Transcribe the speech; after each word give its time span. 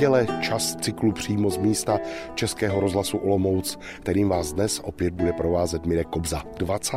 neděle, 0.00 0.26
čas 0.40 0.76
cyklu 0.76 1.12
přímo 1.12 1.50
z 1.50 1.56
místa 1.56 1.98
Českého 2.34 2.80
rozhlasu 2.80 3.18
Olomouc, 3.18 3.78
kterým 4.00 4.28
vás 4.28 4.52
dnes 4.52 4.80
opět 4.84 5.14
bude 5.14 5.32
provázet 5.32 5.86
Mirek 5.86 6.06
Kobza. 6.06 6.42
20. 6.58 6.96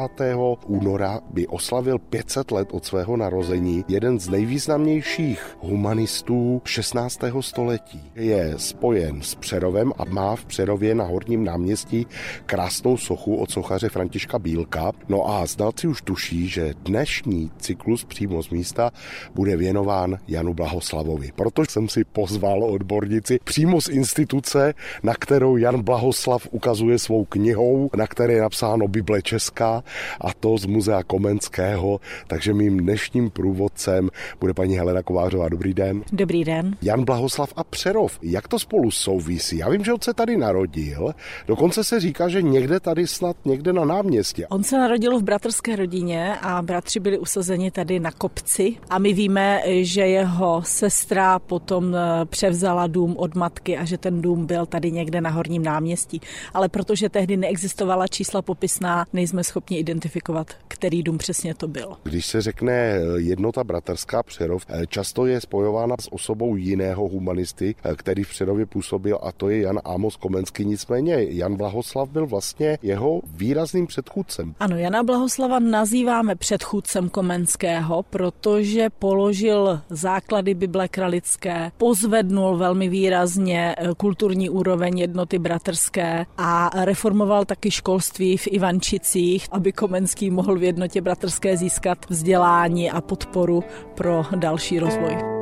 února 0.67 1.19
by 1.29 1.47
oslavil 1.47 1.99
500 1.99 2.51
let 2.51 2.67
od 2.71 2.85
svého 2.85 3.17
narození 3.17 3.85
jeden 3.87 4.19
z 4.19 4.29
nejvýznamnějších 4.29 5.57
humanistů 5.59 6.61
16. 6.65 7.19
století. 7.39 8.11
Je 8.15 8.53
spojen 8.57 9.21
s 9.21 9.35
Přerovem 9.35 9.93
a 9.97 10.05
má 10.05 10.35
v 10.35 10.45
Přerově 10.45 10.95
na 10.95 11.03
Horním 11.03 11.43
náměstí 11.43 12.07
krásnou 12.45 12.97
sochu 12.97 13.35
od 13.35 13.51
sochaře 13.51 13.89
Františka 13.89 14.39
Bílka. 14.39 14.91
No 15.09 15.29
a 15.29 15.45
znalci 15.45 15.87
už 15.87 16.01
tuší, 16.01 16.47
že 16.47 16.73
dnešní 16.83 17.51
cyklus 17.57 18.03
přímo 18.03 18.43
z 18.43 18.49
místa 18.49 18.91
bude 19.35 19.57
věnován 19.57 20.17
Janu 20.27 20.53
Blahoslavovi. 20.53 21.31
Proto 21.35 21.61
jsem 21.65 21.89
si 21.89 22.03
pozval 22.03 22.63
odbornici 22.93 23.39
přímo 23.43 23.81
z 23.81 23.87
instituce, 23.89 24.73
na 25.03 25.13
kterou 25.13 25.57
Jan 25.57 25.81
Blahoslav 25.81 26.47
ukazuje 26.51 26.99
svou 26.99 27.25
knihou, 27.25 27.89
na 27.97 28.07
které 28.07 28.33
je 28.33 28.41
napsáno 28.41 28.87
Bible 28.87 29.21
Česká 29.21 29.83
a 30.21 30.33
to 30.33 30.57
z 30.57 30.65
Muzea 30.65 31.03
Komenského. 31.03 31.99
Takže 32.27 32.53
mým 32.53 32.77
dnešním 32.77 33.29
průvodcem 33.29 34.09
bude 34.39 34.53
paní 34.53 34.77
Helena 34.77 35.03
Kovářová. 35.03 35.49
Dobrý 35.49 35.73
den. 35.73 36.03
Dobrý 36.11 36.43
den. 36.43 36.75
Jan 36.81 37.05
Blahoslav 37.05 37.53
a 37.55 37.63
Přerov. 37.63 38.19
Jak 38.21 38.47
to 38.47 38.59
spolu 38.59 38.91
souvisí? 38.91 39.57
Já 39.57 39.69
vím, 39.69 39.83
že 39.83 39.93
on 39.93 40.01
se 40.01 40.13
tady 40.13 40.37
narodil. 40.37 41.13
Dokonce 41.47 41.83
se 41.83 41.99
říká, 41.99 42.29
že 42.29 42.41
někde 42.41 42.79
tady 42.79 43.07
snad 43.07 43.37
někde 43.45 43.73
na 43.73 43.85
náměstí. 43.85 44.45
On 44.45 44.63
se 44.63 44.77
narodil 44.77 45.19
v 45.19 45.23
bratrské 45.23 45.75
rodině 45.75 46.35
a 46.41 46.61
bratři 46.61 46.99
byli 46.99 47.17
usazeni 47.17 47.71
tady 47.71 47.99
na 47.99 48.11
kopci 48.11 48.75
a 48.89 48.99
my 48.99 49.13
víme, 49.13 49.61
že 49.81 50.01
jeho 50.01 50.61
sestra 50.65 51.39
potom 51.39 51.95
eh, 51.95 52.25
převzala 52.83 52.87
dům 52.87 53.15
od 53.17 53.35
matky 53.35 53.77
a 53.77 53.85
že 53.85 53.97
ten 53.97 54.21
dům 54.21 54.45
byl 54.45 54.65
tady 54.65 54.91
někde 54.91 55.21
na 55.21 55.29
Horním 55.29 55.63
náměstí. 55.63 56.21
Ale 56.53 56.69
protože 56.69 57.09
tehdy 57.09 57.37
neexistovala 57.37 58.07
čísla 58.07 58.41
popisná, 58.41 59.05
nejsme 59.13 59.43
schopni 59.43 59.77
identifikovat, 59.79 60.47
který 60.67 61.03
dům 61.03 61.17
přesně 61.17 61.55
to 61.55 61.67
byl. 61.67 61.97
Když 62.03 62.25
se 62.25 62.41
řekne 62.41 62.73
eh, 62.73 63.01
jednota 63.17 63.63
bratrská 63.63 64.23
Přerov, 64.23 64.65
eh, 64.69 64.87
často 64.87 65.25
je 65.25 65.41
spojována 65.41 65.95
s 65.99 66.13
osobou 66.13 66.55
jiného 66.55 67.07
humanisty, 67.07 67.75
který 67.95 68.23
v 68.23 68.29
Přerově 68.29 68.65
působil 68.65 69.19
a 69.21 69.31
to 69.31 69.49
je 69.49 69.61
Jan 69.61 69.79
Amos 69.85 70.15
Komenský. 70.15 70.65
Nicméně 70.65 71.15
Jan 71.29 71.55
Blahoslav 71.55 72.09
byl 72.09 72.27
vlastně 72.27 72.77
jeho 72.81 73.21
výrazným 73.25 73.87
předchůdcem. 73.87 74.55
Ano, 74.59 74.77
Jana 74.77 75.03
Blahoslava 75.03 75.59
nazýváme 75.59 76.35
předchůdcem 76.35 77.09
Komenského, 77.09 78.03
protože 78.03 78.89
položil 78.89 79.81
základy 79.89 80.53
Bible 80.53 80.87
kralické, 80.87 81.71
pozvednul 81.77 82.57
velmi 82.57 82.72
výrazně 82.79 83.75
eh, 83.77 83.89
kulturní 83.97 84.49
úroveň 84.49 84.99
jednoty 84.99 85.39
bratrské 85.39 86.25
a 86.37 86.69
reformoval 86.85 87.45
taky 87.45 87.71
školství 87.71 88.37
v 88.37 88.47
Ivančicích, 88.47 89.47
aby 89.51 89.71
Komenský 89.71 90.31
mohl 90.31 90.55
v 90.59 90.63
jednotě 90.63 91.01
bratrské 91.01 91.57
získat 91.57 91.97
vzdělání 92.09 92.91
a 92.91 93.01
podporu 93.01 93.63
pro 93.95 94.25
další 94.35 94.79
rozvoj. 94.79 95.32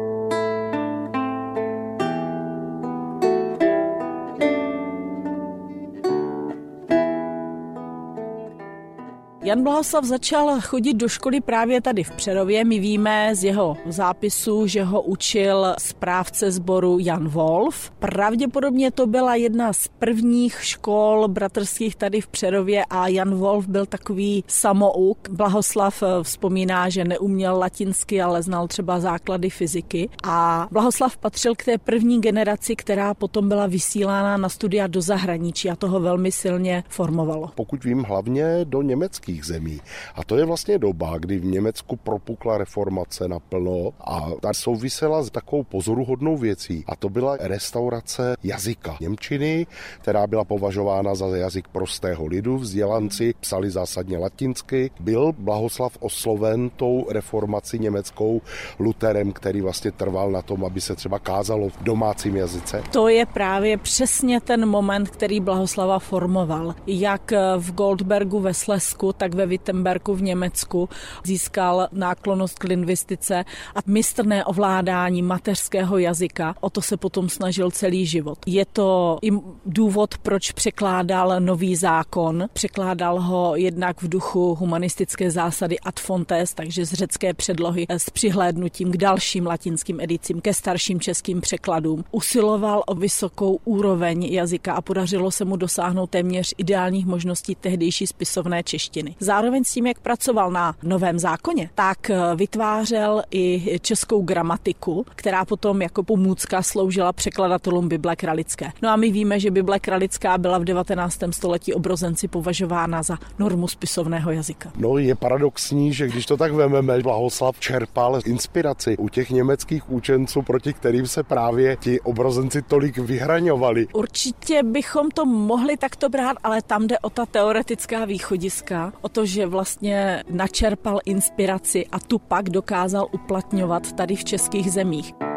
Jan 9.43 9.63
Blahoslav 9.63 10.05
začal 10.05 10.61
chodit 10.61 10.93
do 10.93 11.09
školy 11.09 11.41
právě 11.41 11.81
tady 11.81 12.03
v 12.03 12.11
Přerově. 12.11 12.65
My 12.65 12.79
víme 12.79 13.35
z 13.35 13.43
jeho 13.43 13.77
zápisu, 13.85 14.67
že 14.67 14.83
ho 14.83 15.01
učil 15.01 15.75
správce 15.77 16.51
sboru 16.51 16.97
Jan 16.99 17.27
Wolf. 17.27 17.91
Pravděpodobně 17.99 18.91
to 18.91 19.07
byla 19.07 19.35
jedna 19.35 19.73
z 19.73 19.87
prvních 19.87 20.57
škol 20.61 21.27
bratrských 21.27 21.95
tady 21.95 22.21
v 22.21 22.27
Přerově 22.27 22.85
a 22.89 23.07
Jan 23.07 23.35
Wolf 23.35 23.67
byl 23.67 23.85
takový 23.85 24.43
samouk. 24.47 25.29
Blahoslav 25.29 26.03
eh, 26.03 26.23
vzpomíná, 26.23 26.89
že 26.89 27.03
neuměl 27.03 27.57
latinsky, 27.57 28.21
ale 28.21 28.43
znal 28.43 28.67
třeba 28.67 28.99
základy 28.99 29.49
fyziky. 29.49 30.09
A 30.23 30.67
Blahoslav 30.71 31.17
patřil 31.17 31.55
k 31.55 31.63
té 31.63 31.77
první 31.77 32.21
generaci, 32.21 32.75
která 32.75 33.13
potom 33.13 33.49
byla 33.49 33.67
vysílána 33.67 34.37
na 34.37 34.49
studia 34.49 34.87
do 34.87 35.01
zahraničí 35.01 35.69
a 35.69 35.75
toho 35.75 35.99
velmi 35.99 36.31
silně 36.31 36.83
formovalo. 36.89 37.51
Pokud 37.55 37.83
vím, 37.83 38.03
hlavně 38.03 38.59
do 38.63 38.81
německých 38.81 39.31
jiných 39.41 39.45
zemí. 39.45 39.81
A 40.15 40.23
to 40.23 40.37
je 40.37 40.45
vlastně 40.45 40.77
doba, 40.77 41.17
kdy 41.17 41.37
v 41.39 41.45
Německu 41.45 41.95
propukla 41.95 42.57
reformace 42.57 43.27
naplno 43.27 43.91
a 43.99 44.27
ta 44.41 44.53
souvisela 44.53 45.23
s 45.23 45.29
takovou 45.29 45.63
pozoruhodnou 45.63 46.37
věcí. 46.37 46.83
A 46.87 46.95
to 46.95 47.09
byla 47.09 47.37
restaurace 47.39 48.35
jazyka 48.43 48.97
Němčiny, 49.01 49.67
která 50.01 50.27
byla 50.27 50.43
považována 50.43 51.15
za 51.15 51.27
jazyk 51.27 51.67
prostého 51.67 52.25
lidu. 52.25 52.57
Vzdělanci 52.57 53.33
psali 53.39 53.71
zásadně 53.71 54.17
latinsky. 54.17 54.91
Byl 54.99 55.33
Blahoslav 55.37 55.97
osloven 55.99 56.69
tou 56.69 57.07
reformací 57.09 57.79
německou 57.79 58.41
Luterem, 58.79 59.31
který 59.31 59.61
vlastně 59.61 59.91
trval 59.91 60.31
na 60.31 60.41
tom, 60.41 60.65
aby 60.65 60.81
se 60.81 60.95
třeba 60.95 61.19
kázalo 61.19 61.69
v 61.69 61.83
domácím 61.83 62.35
jazyce? 62.35 62.83
To 62.91 63.07
je 63.07 63.25
právě 63.25 63.77
přesně 63.77 64.41
ten 64.41 64.65
moment, 64.65 65.09
který 65.09 65.39
Blahoslava 65.39 65.99
formoval. 65.99 66.75
Jak 66.87 67.33
v 67.57 67.71
Goldbergu 67.71 68.39
ve 68.39 68.53
Slesku, 68.53 69.13
tak 69.21 69.33
ve 69.33 69.45
Wittenbergu 69.45 70.15
v 70.15 70.21
Německu 70.21 70.89
získal 71.23 71.87
náklonost 71.91 72.59
k 72.59 72.63
lingvistice 72.63 73.45
a 73.75 73.79
mistrné 73.85 74.45
ovládání 74.45 75.21
mateřského 75.21 75.97
jazyka. 75.97 76.55
O 76.59 76.69
to 76.69 76.81
se 76.81 76.97
potom 76.97 77.29
snažil 77.29 77.71
celý 77.71 78.05
život. 78.05 78.39
Je 78.45 78.65
to 78.65 79.17
i 79.21 79.31
důvod, 79.65 80.17
proč 80.17 80.51
překládal 80.51 81.39
nový 81.39 81.75
zákon. 81.75 82.45
Překládal 82.53 83.21
ho 83.21 83.55
jednak 83.55 84.01
v 84.01 84.09
duchu 84.09 84.55
humanistické 84.55 85.31
zásady 85.31 85.79
ad 85.79 85.99
fontes, 85.99 86.53
takže 86.53 86.85
z 86.85 86.93
řecké 86.93 87.33
předlohy 87.33 87.85
s 87.89 88.09
přihlédnutím 88.09 88.91
k 88.91 88.97
dalším 88.97 89.45
latinským 89.45 89.99
edicím, 89.99 90.41
ke 90.41 90.53
starším 90.53 90.99
českým 90.99 91.41
překladům. 91.41 92.03
Usiloval 92.11 92.83
o 92.87 92.95
vysokou 92.95 93.59
úroveň 93.65 94.23
jazyka 94.23 94.73
a 94.73 94.81
podařilo 94.81 95.31
se 95.31 95.45
mu 95.45 95.55
dosáhnout 95.55 96.09
téměř 96.09 96.53
ideálních 96.57 97.05
možností 97.05 97.55
tehdejší 97.55 98.07
spisovné 98.07 98.63
češtiny 98.63 99.10
změny. 99.11 99.31
Zároveň 99.31 99.63
s 99.63 99.73
tím, 99.73 99.87
jak 99.87 99.99
pracoval 99.99 100.51
na 100.51 100.75
novém 100.83 101.19
zákoně, 101.19 101.69
tak 101.75 102.09
eh, 102.09 102.35
vytvářel 102.35 103.23
i 103.31 103.79
českou 103.81 104.21
gramatiku, 104.21 105.05
která 105.15 105.45
potom 105.45 105.81
jako 105.81 106.03
pomůcka 106.03 106.61
sloužila 106.61 107.13
překladatelům 107.13 107.89
Bible 107.89 108.15
kralické. 108.15 108.71
No 108.81 108.89
a 108.89 108.95
my 108.95 109.11
víme, 109.11 109.39
že 109.39 109.51
Bible 109.51 109.79
kralická 109.79 110.37
byla 110.37 110.57
v 110.57 110.63
19. 110.63 111.19
století 111.31 111.73
obrozenci 111.73 112.27
považována 112.27 113.03
za 113.03 113.17
normu 113.39 113.67
spisovného 113.67 114.31
jazyka. 114.31 114.71
No 114.77 114.97
je 114.97 115.15
paradoxní, 115.15 115.93
že 115.93 116.07
když 116.07 116.25
to 116.25 116.37
tak 116.37 116.53
vememe, 116.53 117.01
Blahoslav 117.01 117.59
čerpal 117.59 118.19
inspiraci 118.25 118.97
u 118.97 119.09
těch 119.09 119.29
německých 119.29 119.91
učenců, 119.91 120.41
proti 120.41 120.73
kterým 120.73 121.07
se 121.07 121.23
právě 121.23 121.75
ti 121.75 122.01
obrozenci 122.01 122.61
tolik 122.61 122.97
vyhraňovali. 122.97 123.87
Určitě 123.93 124.63
bychom 124.63 125.11
to 125.11 125.25
mohli 125.25 125.77
takto 125.77 126.09
brát, 126.09 126.37
ale 126.43 126.61
tam 126.61 126.87
jde 126.87 126.99
o 126.99 127.09
ta 127.09 127.25
teoretická 127.25 128.05
východiska, 128.05 128.93
o 129.01 129.09
to, 129.09 129.25
že 129.25 129.45
vlastně 129.45 130.23
načerpal 130.29 130.99
inspiraci 131.05 131.85
a 131.91 131.99
tu 131.99 132.19
pak 132.19 132.49
dokázal 132.49 133.07
uplatňovat 133.11 133.91
tady 133.91 134.15
v 134.15 134.23
českých 134.23 134.71
zemích. 134.71 135.30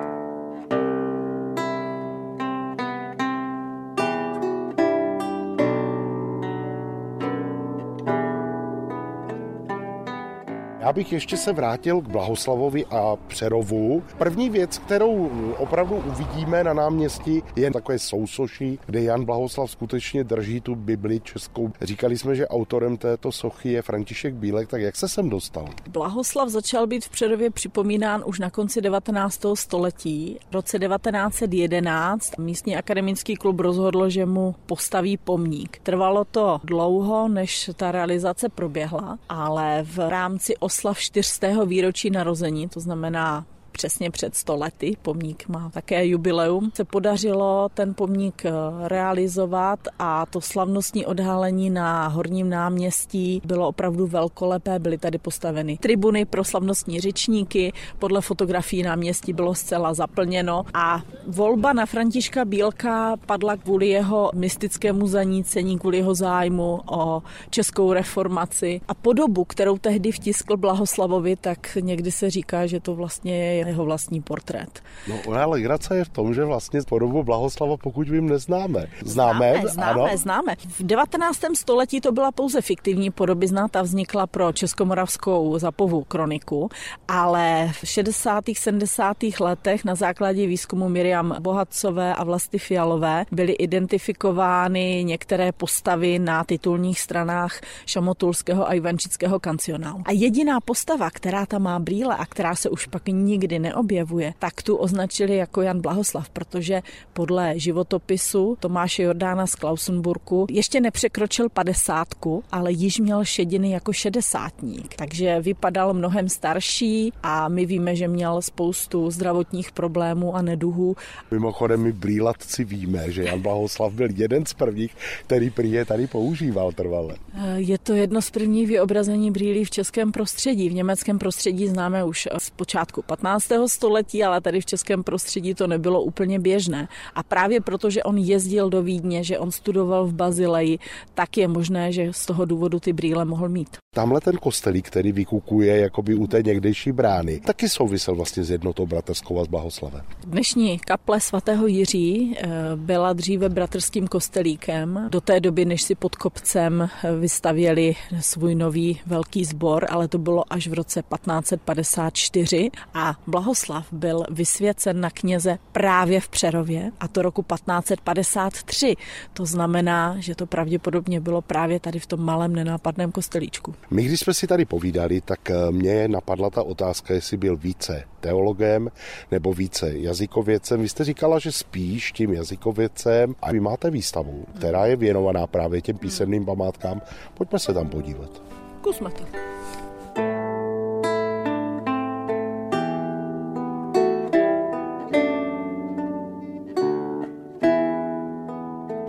Já 10.84 10.92
bych 10.92 11.12
ještě 11.12 11.36
se 11.36 11.52
vrátil 11.52 12.00
k 12.00 12.08
Blahoslavovi 12.08 12.86
a 12.86 13.16
Přerovu. 13.16 14.02
První 14.18 14.50
věc, 14.50 14.78
kterou 14.78 15.30
opravdu 15.58 15.96
uvidíme 15.96 16.64
na 16.64 16.72
náměstí, 16.72 17.42
je 17.56 17.70
takové 17.70 17.98
sousoší, 17.98 18.78
kde 18.86 19.02
Jan 19.02 19.24
Blahoslav 19.24 19.70
skutečně 19.70 20.24
drží 20.24 20.60
tu 20.60 20.74
Bibli 20.74 21.20
českou. 21.20 21.72
Říkali 21.82 22.18
jsme, 22.18 22.34
že 22.34 22.48
autorem 22.48 22.96
této 22.96 23.32
sochy 23.32 23.72
je 23.72 23.82
František 23.82 24.34
Bílek, 24.34 24.68
tak 24.68 24.80
jak 24.80 24.96
se 24.96 25.08
sem 25.08 25.30
dostal? 25.30 25.68
Blahoslav 25.88 26.48
začal 26.48 26.86
být 26.86 27.04
v 27.04 27.08
Přerově 27.08 27.50
připomínán 27.50 28.22
už 28.26 28.38
na 28.38 28.50
konci 28.50 28.80
19. 28.80 29.40
století. 29.54 30.38
V 30.50 30.54
roce 30.54 30.78
1911 30.78 32.38
místní 32.38 32.76
akademický 32.76 33.36
klub 33.36 33.60
rozhodl, 33.60 34.10
že 34.10 34.26
mu 34.26 34.54
postaví 34.66 35.16
pomník. 35.16 35.78
Trvalo 35.82 36.24
to 36.24 36.60
dlouho, 36.64 37.28
než 37.28 37.70
ta 37.76 37.92
realizace 37.92 38.48
proběhla, 38.48 39.18
ale 39.28 39.82
v 39.82 40.08
rámci 40.08 40.54
oslav 40.74 40.98
čtyřstého 40.98 41.66
výročí 41.66 42.10
narození, 42.10 42.68
to 42.68 42.80
znamená 42.80 43.46
přesně 43.74 44.10
před 44.10 44.36
100 44.36 44.56
lety. 44.56 44.96
Pomník 45.02 45.48
má 45.48 45.70
také 45.70 46.06
jubileum. 46.06 46.70
Se 46.74 46.84
podařilo 46.84 47.68
ten 47.74 47.94
pomník 47.94 48.44
eh, 48.44 48.50
realizovat 48.88 49.80
a 49.98 50.26
to 50.26 50.40
slavnostní 50.40 51.06
odhalení 51.06 51.70
na 51.70 52.08
Horním 52.08 52.48
náměstí 52.48 53.42
bylo 53.44 53.68
opravdu 53.68 54.06
velkolepé. 54.06 54.78
Byly 54.78 54.98
tady 54.98 55.18
postaveny 55.18 55.78
tribuny 55.78 56.24
pro 56.24 56.44
slavnostní 56.44 57.00
řečníky. 57.00 57.72
Podle 57.98 58.20
fotografií 58.20 58.82
náměstí 58.82 59.32
bylo 59.32 59.54
zcela 59.54 59.94
zaplněno 59.94 60.64
a 60.74 61.02
volba 61.26 61.72
na 61.72 61.86
Františka 61.86 62.44
Bílka 62.44 63.16
padla 63.26 63.56
kvůli 63.56 63.88
jeho 63.88 64.30
mystickému 64.34 65.06
zanícení, 65.06 65.78
kvůli 65.78 65.96
jeho 65.96 66.14
zájmu 66.14 66.80
o 66.90 67.22
českou 67.50 67.92
reformaci 67.92 68.80
a 68.88 68.94
podobu, 68.94 69.44
kterou 69.44 69.78
tehdy 69.78 70.12
vtiskl 70.12 70.56
Blahoslavovi, 70.56 71.36
tak 71.36 71.78
někdy 71.80 72.12
se 72.12 72.30
říká, 72.30 72.66
že 72.66 72.80
to 72.80 72.94
vlastně 72.94 73.54
je 73.56 73.63
jeho 73.66 73.84
vlastní 73.84 74.22
portrét. 74.22 74.82
No, 75.08 75.34
ale 75.34 75.46
legrace 75.46 75.96
je 75.96 76.04
v 76.04 76.08
tom, 76.08 76.34
že 76.34 76.44
vlastně 76.44 76.80
podobu 76.88 77.22
Blahoslava, 77.22 77.76
pokud 77.76 78.08
vím, 78.08 78.28
neznáme. 78.28 78.86
Známe? 79.04 79.52
Známe, 79.52 79.68
známe, 79.68 80.10
ano? 80.10 80.16
známe. 80.16 80.56
V 80.68 80.82
19. 80.82 81.40
století 81.54 82.00
to 82.00 82.12
byla 82.12 82.32
pouze 82.32 82.60
fiktivní 82.60 83.10
podobizna, 83.10 83.68
ta 83.68 83.82
vznikla 83.82 84.26
pro 84.26 84.52
Českomoravskou 84.52 85.58
zapovu 85.58 86.04
kroniku, 86.04 86.70
ale 87.08 87.70
v 87.72 87.88
60. 87.88 88.44
70. 88.58 89.16
letech 89.40 89.84
na 89.84 89.94
základě 89.94 90.46
výzkumu 90.46 90.88
Miriam 90.88 91.36
Bohatcové 91.40 92.14
a 92.14 92.24
Vlasty 92.24 92.58
Fialové 92.58 93.24
byly 93.32 93.52
identifikovány 93.52 95.04
některé 95.04 95.52
postavy 95.52 96.18
na 96.18 96.44
titulních 96.44 97.00
stranách 97.00 97.60
Šamotulského 97.86 98.68
a 98.68 98.74
Ivančického 98.74 99.40
kancionálu. 99.40 100.02
A 100.04 100.12
jediná 100.12 100.60
postava, 100.60 101.10
která 101.10 101.46
tam 101.46 101.62
má 101.62 101.78
brýle 101.78 102.16
a 102.16 102.26
která 102.26 102.54
se 102.54 102.70
už 102.70 102.86
pak 102.86 103.08
nikdy 103.08 103.53
neobjevuje, 103.58 104.34
tak 104.38 104.62
tu 104.62 104.76
označili 104.76 105.36
jako 105.36 105.62
Jan 105.62 105.80
Blahoslav, 105.80 106.28
protože 106.28 106.82
podle 107.12 107.58
životopisu 107.58 108.56
Tomáše 108.60 109.02
Jordána 109.02 109.46
z 109.46 109.54
Klausenburku 109.54 110.46
ještě 110.50 110.80
nepřekročil 110.80 111.48
padesátku, 111.48 112.44
ale 112.52 112.72
již 112.72 112.98
měl 112.98 113.24
šediny 113.24 113.70
jako 113.70 113.92
šedesátník. 113.92 114.94
Takže 114.96 115.40
vypadal 115.40 115.94
mnohem 115.94 116.28
starší 116.28 117.12
a 117.22 117.48
my 117.48 117.66
víme, 117.66 117.96
že 117.96 118.08
měl 118.08 118.42
spoustu 118.42 119.10
zdravotních 119.10 119.72
problémů 119.72 120.36
a 120.36 120.42
neduhů. 120.42 120.96
Mimochodem 121.30 121.82
my 121.82 121.92
brýlatci 121.92 122.64
víme, 122.64 123.10
že 123.12 123.24
Jan 123.24 123.40
Blahoslav 123.40 123.92
byl 123.92 124.08
jeden 124.14 124.46
z 124.46 124.54
prvních, 124.54 124.96
který 125.26 125.50
prý 125.50 125.72
je 125.72 125.84
tady 125.84 126.06
používal 126.06 126.72
trvale. 126.72 127.14
Je 127.56 127.78
to 127.78 127.94
jedno 127.94 128.22
z 128.22 128.30
prvních 128.30 128.68
vyobrazení 128.68 129.30
brýlí 129.30 129.64
v 129.64 129.70
českém 129.70 130.12
prostředí. 130.12 130.68
V 130.68 130.74
německém 130.74 131.18
prostředí 131.18 131.68
známe 131.68 132.04
už 132.04 132.28
z 132.38 132.50
počátku 132.50 133.02
15. 133.02 133.43
století, 133.66 134.24
ale 134.24 134.40
tady 134.40 134.60
v 134.60 134.66
českém 134.66 135.04
prostředí 135.04 135.54
to 135.54 135.66
nebylo 135.66 136.02
úplně 136.02 136.38
běžné. 136.38 136.88
A 137.14 137.22
právě 137.22 137.60
proto, 137.60 137.90
že 137.90 138.02
on 138.02 138.18
jezdil 138.18 138.70
do 138.70 138.82
Vídně, 138.82 139.24
že 139.24 139.38
on 139.38 139.50
studoval 139.50 140.06
v 140.06 140.14
Bazileji, 140.14 140.78
tak 141.14 141.36
je 141.36 141.48
možné, 141.48 141.92
že 141.92 142.12
z 142.12 142.26
toho 142.26 142.44
důvodu 142.44 142.80
ty 142.80 142.92
brýle 142.92 143.24
mohl 143.24 143.48
mít. 143.48 143.68
Tamhle 143.94 144.20
ten 144.20 144.36
kostelík, 144.36 144.86
který 144.86 145.12
vykukuje 145.12 145.76
jakoby 145.78 146.14
u 146.14 146.26
té 146.26 146.42
někdejší 146.42 146.92
brány, 146.92 147.40
taky 147.40 147.68
souvisel 147.68 148.14
vlastně 148.14 148.44
s 148.44 148.50
jednotou 148.50 148.86
bratrskou 148.86 149.40
a 149.40 149.44
s 149.44 149.48
Blahoslavem. 149.48 150.02
Dnešní 150.26 150.78
kaple 150.78 151.20
svatého 151.20 151.66
Jiří 151.66 152.36
eh, 152.36 152.48
byla 152.76 153.12
dříve 153.12 153.48
bratrským 153.48 154.06
kostelíkem 154.06 155.08
do 155.10 155.20
té 155.20 155.40
doby, 155.40 155.64
než 155.64 155.82
si 155.82 155.94
pod 155.94 156.16
kopcem 156.16 156.82
eh, 156.82 157.12
vystavěli 157.16 157.96
svůj 158.20 158.54
nový 158.54 159.00
velký 159.06 159.44
sbor, 159.44 159.86
ale 159.90 160.08
to 160.08 160.18
bylo 160.18 160.52
až 160.52 160.68
v 160.68 160.72
roce 160.72 161.02
1554 161.02 162.70
a 162.94 163.16
Blahoslav 163.34 163.92
byl 163.92 164.24
vysvěcen 164.30 165.00
na 165.00 165.10
kněze 165.10 165.58
právě 165.72 166.20
v 166.20 166.28
Přerově 166.28 166.90
a 167.00 167.08
to 167.08 167.22
roku 167.22 167.42
1553. 167.42 168.94
To 169.32 169.46
znamená, 169.46 170.16
že 170.18 170.34
to 170.34 170.46
pravděpodobně 170.46 171.20
bylo 171.20 171.42
právě 171.42 171.80
tady 171.80 171.98
v 171.98 172.06
tom 172.06 172.20
malém 172.20 172.54
nenápadném 172.54 173.12
kostelíčku. 173.12 173.74
My, 173.90 174.02
když 174.02 174.20
jsme 174.20 174.34
si 174.34 174.46
tady 174.46 174.64
povídali, 174.64 175.20
tak 175.20 175.50
eh, 175.50 175.70
mě 175.70 176.08
napadla 176.08 176.50
ta 176.50 176.62
otázka, 176.62 177.14
jestli 177.14 177.36
byl 177.36 177.56
více 177.56 178.04
teologem 178.20 178.90
nebo 179.30 179.54
více 179.54 179.98
jazykovědcem. 179.98 180.80
Vy 180.80 180.88
jste 180.88 181.04
říkala, 181.04 181.38
že 181.38 181.52
spíš 181.52 182.12
tím 182.12 182.32
jazykovědcem 182.32 183.34
a 183.42 183.52
vy 183.52 183.60
máte 183.60 183.90
výstavu, 183.90 184.44
která 184.56 184.86
je 184.86 184.96
věnovaná 184.96 185.46
právě 185.46 185.80
těm 185.80 185.98
písemným 185.98 186.44
památkám. 186.44 187.02
Pojďme 187.34 187.58
se 187.58 187.74
tam 187.74 187.88
podívat. 187.88 188.42
Kusme 188.80 189.10
to. 189.10 189.24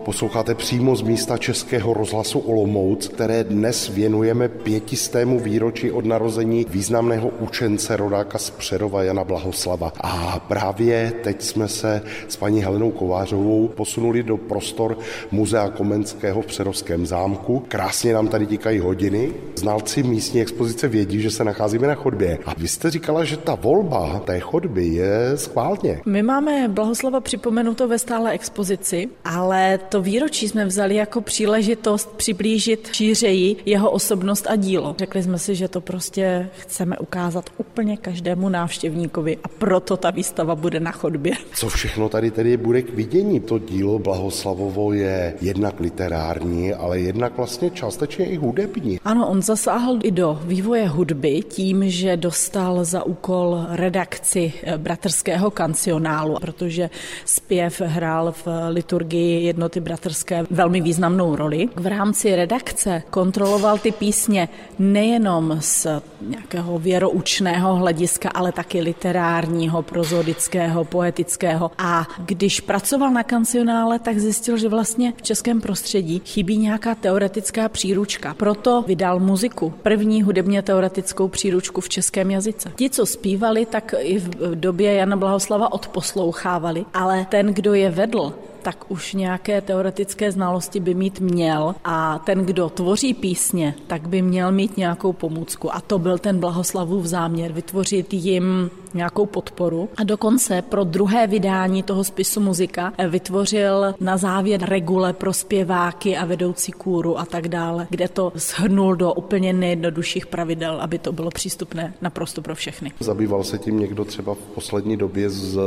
Posloucháte 0.05 0.55
přímo 0.55 0.95
z 0.95 1.01
místa 1.01 1.37
Českého 1.37 1.93
rozhlasu 1.93 2.39
Olomouc, 2.39 3.07
které 3.07 3.43
dnes 3.43 3.89
věnujeme 3.89 4.49
pětistému 4.49 5.39
výročí 5.39 5.91
od 5.91 6.05
narození 6.05 6.65
významného 6.69 7.31
učence 7.39 7.97
rodáka 7.97 8.37
z 8.37 8.49
Přerova 8.49 9.03
Jana 9.03 9.23
Blahoslava. 9.23 9.91
A 10.01 10.39
právě 10.47 11.13
teď 11.23 11.41
jsme 11.41 11.67
se 11.67 12.01
s 12.27 12.35
paní 12.35 12.63
Helenou 12.63 12.91
Kovářovou 12.91 13.67
posunuli 13.67 14.23
do 14.23 14.37
prostor 14.37 14.97
Muzea 15.31 15.69
Komenského 15.69 16.41
v 16.41 16.45
Přerovském 16.45 17.05
zámku. 17.05 17.63
Krásně 17.67 18.13
nám 18.13 18.27
tady 18.27 18.45
tikají 18.45 18.79
hodiny. 18.79 19.33
Znalci 19.55 20.03
místní 20.03 20.41
expozice 20.41 20.87
vědí, 20.87 21.21
že 21.21 21.31
se 21.31 21.43
nacházíme 21.43 21.87
na 21.87 21.95
chodbě. 21.95 22.37
A 22.45 22.53
vy 22.57 22.67
jste 22.67 22.91
říkala, 22.91 23.23
že 23.23 23.37
ta 23.37 23.55
volba 23.55 24.21
té 24.25 24.39
chodby 24.39 24.87
je 24.87 25.31
schválně. 25.35 26.01
My 26.05 26.23
máme 26.23 26.67
Blahoslava 26.67 27.21
připomenuto 27.21 27.87
ve 27.87 27.99
stále 27.99 28.31
expozici, 28.31 29.09
ale 29.23 29.79
to 29.94 29.94
výročí 30.01 30.47
jsme 30.47 30.65
vzali 30.65 30.95
jako 30.95 31.21
příležitost 31.21 32.09
přiblížit 32.17 32.89
šířeji 32.91 33.55
jeho 33.65 33.91
osobnost 33.91 34.47
a 34.49 34.55
dílo. 34.55 34.95
Řekli 34.99 35.23
jsme 35.23 35.39
si, 35.39 35.55
že 35.55 35.67
to 35.67 35.81
prostě 35.81 36.49
chceme 36.57 36.97
ukázat 36.97 37.49
úplně 37.57 37.97
každému 37.97 38.49
návštěvníkovi 38.49 39.37
a 39.43 39.47
proto 39.47 39.97
ta 39.97 40.11
výstava 40.11 40.55
bude 40.55 40.79
na 40.79 40.91
chodbě. 40.91 41.33
Co 41.53 41.69
všechno 41.69 42.09
tady 42.09 42.31
tedy 42.31 42.57
bude 42.57 42.81
k 42.81 42.89
vidění? 42.89 43.39
To 43.39 43.59
dílo 43.59 43.99
Blahoslavovo 43.99 44.93
je 44.93 45.33
jednak 45.41 45.79
literární, 45.79 46.73
ale 46.73 46.99
jednak 46.99 47.37
vlastně 47.37 47.69
částečně 47.69 48.25
i 48.25 48.35
hudební. 48.35 48.99
Ano, 49.05 49.27
on 49.27 49.41
zasáhl 49.41 49.99
i 50.03 50.11
do 50.11 50.39
vývoje 50.43 50.87
hudby 50.87 51.41
tím, 51.41 51.89
že 51.89 52.17
dostal 52.17 52.85
za 52.85 53.03
úkol 53.03 53.65
redakci 53.69 54.53
eh, 54.63 54.77
bratrského 54.77 55.51
kancionálu, 55.51 56.37
protože 56.41 56.89
zpěv 57.25 57.81
hrál 57.81 58.31
v 58.31 58.47
liturgii 58.69 59.45
jednoty 59.45 59.79
bratrské 59.85 60.43
velmi 60.49 60.81
významnou 60.81 61.35
roli. 61.35 61.69
V 61.75 61.87
rámci 61.87 62.35
redakce 62.35 63.03
kontroloval 63.09 63.77
ty 63.77 63.91
písně 63.91 64.49
nejenom 64.79 65.57
z 65.59 65.87
nějakého 66.21 66.79
věroučného 66.79 67.75
hlediska, 67.75 68.29
ale 68.29 68.51
taky 68.51 68.81
literárního, 68.81 69.81
prozodického, 69.81 70.85
poetického. 70.85 71.71
A 71.77 72.07
když 72.25 72.59
pracoval 72.61 73.11
na 73.11 73.23
kancionále, 73.23 73.99
tak 73.99 74.19
zjistil, 74.19 74.57
že 74.57 74.69
vlastně 74.69 75.13
v 75.17 75.21
českém 75.21 75.61
prostředí 75.61 76.21
chybí 76.25 76.57
nějaká 76.57 76.95
teoretická 76.95 77.69
příručka. 77.69 78.33
Proto 78.33 78.81
vydal 78.81 79.19
muziku, 79.19 79.73
první 79.83 80.23
hudebně 80.23 80.61
teoretickou 80.61 81.27
příručku 81.27 81.81
v 81.81 81.89
českém 81.89 82.31
jazyce. 82.31 82.71
Ti, 82.75 82.89
co 82.89 83.05
zpívali, 83.05 83.65
tak 83.65 83.93
i 83.99 84.19
v 84.19 84.55
době 84.55 84.93
Jana 84.93 85.15
Blahoslava 85.15 85.73
odposlouchávali, 85.73 86.85
ale 86.93 87.27
ten, 87.29 87.53
kdo 87.53 87.73
je 87.73 87.89
vedl, 87.89 88.33
tak 88.65 88.91
už 88.91 89.13
nějaké 89.13 89.61
teoretické 89.61 90.31
znalosti 90.31 90.79
by 90.79 90.93
mít 90.93 91.19
měl 91.19 91.75
a 91.83 92.19
ten, 92.25 92.45
kdo 92.45 92.69
tvoří 92.69 93.13
písně, 93.13 93.75
tak 93.87 94.07
by 94.07 94.21
měl 94.21 94.51
mít 94.51 94.77
nějakou 94.77 95.13
pomůcku 95.13 95.75
a 95.75 95.81
to 95.81 95.99
byl 95.99 96.17
ten 96.17 96.39
Blahoslavův 96.39 97.05
záměr, 97.05 97.51
vytvořit 97.51 98.13
jim 98.13 98.71
nějakou 98.93 99.25
podporu 99.25 99.89
a 99.97 100.03
dokonce 100.03 100.61
pro 100.61 100.83
druhé 100.83 101.27
vydání 101.27 101.83
toho 101.83 102.03
spisu 102.03 102.41
muzika 102.41 102.93
vytvořil 103.09 103.95
na 103.99 104.17
závěr 104.17 104.63
regule 104.63 105.13
pro 105.13 105.33
zpěváky 105.33 106.17
a 106.17 106.25
vedoucí 106.25 106.71
kůru 106.71 107.19
a 107.19 107.25
tak 107.25 107.47
dále, 107.47 107.87
kde 107.89 108.07
to 108.07 108.31
shrnul 108.35 108.95
do 108.95 109.13
úplně 109.13 109.53
nejjednodušších 109.53 110.25
pravidel, 110.25 110.81
aby 110.81 110.99
to 110.99 111.11
bylo 111.11 111.29
přístupné 111.29 111.93
naprosto 112.01 112.41
pro 112.41 112.55
všechny. 112.55 112.91
Zabýval 112.99 113.43
se 113.43 113.57
tím 113.57 113.79
někdo 113.79 114.05
třeba 114.05 114.33
v 114.33 114.37
poslední 114.55 114.97
době 114.97 115.29
z 115.29 115.59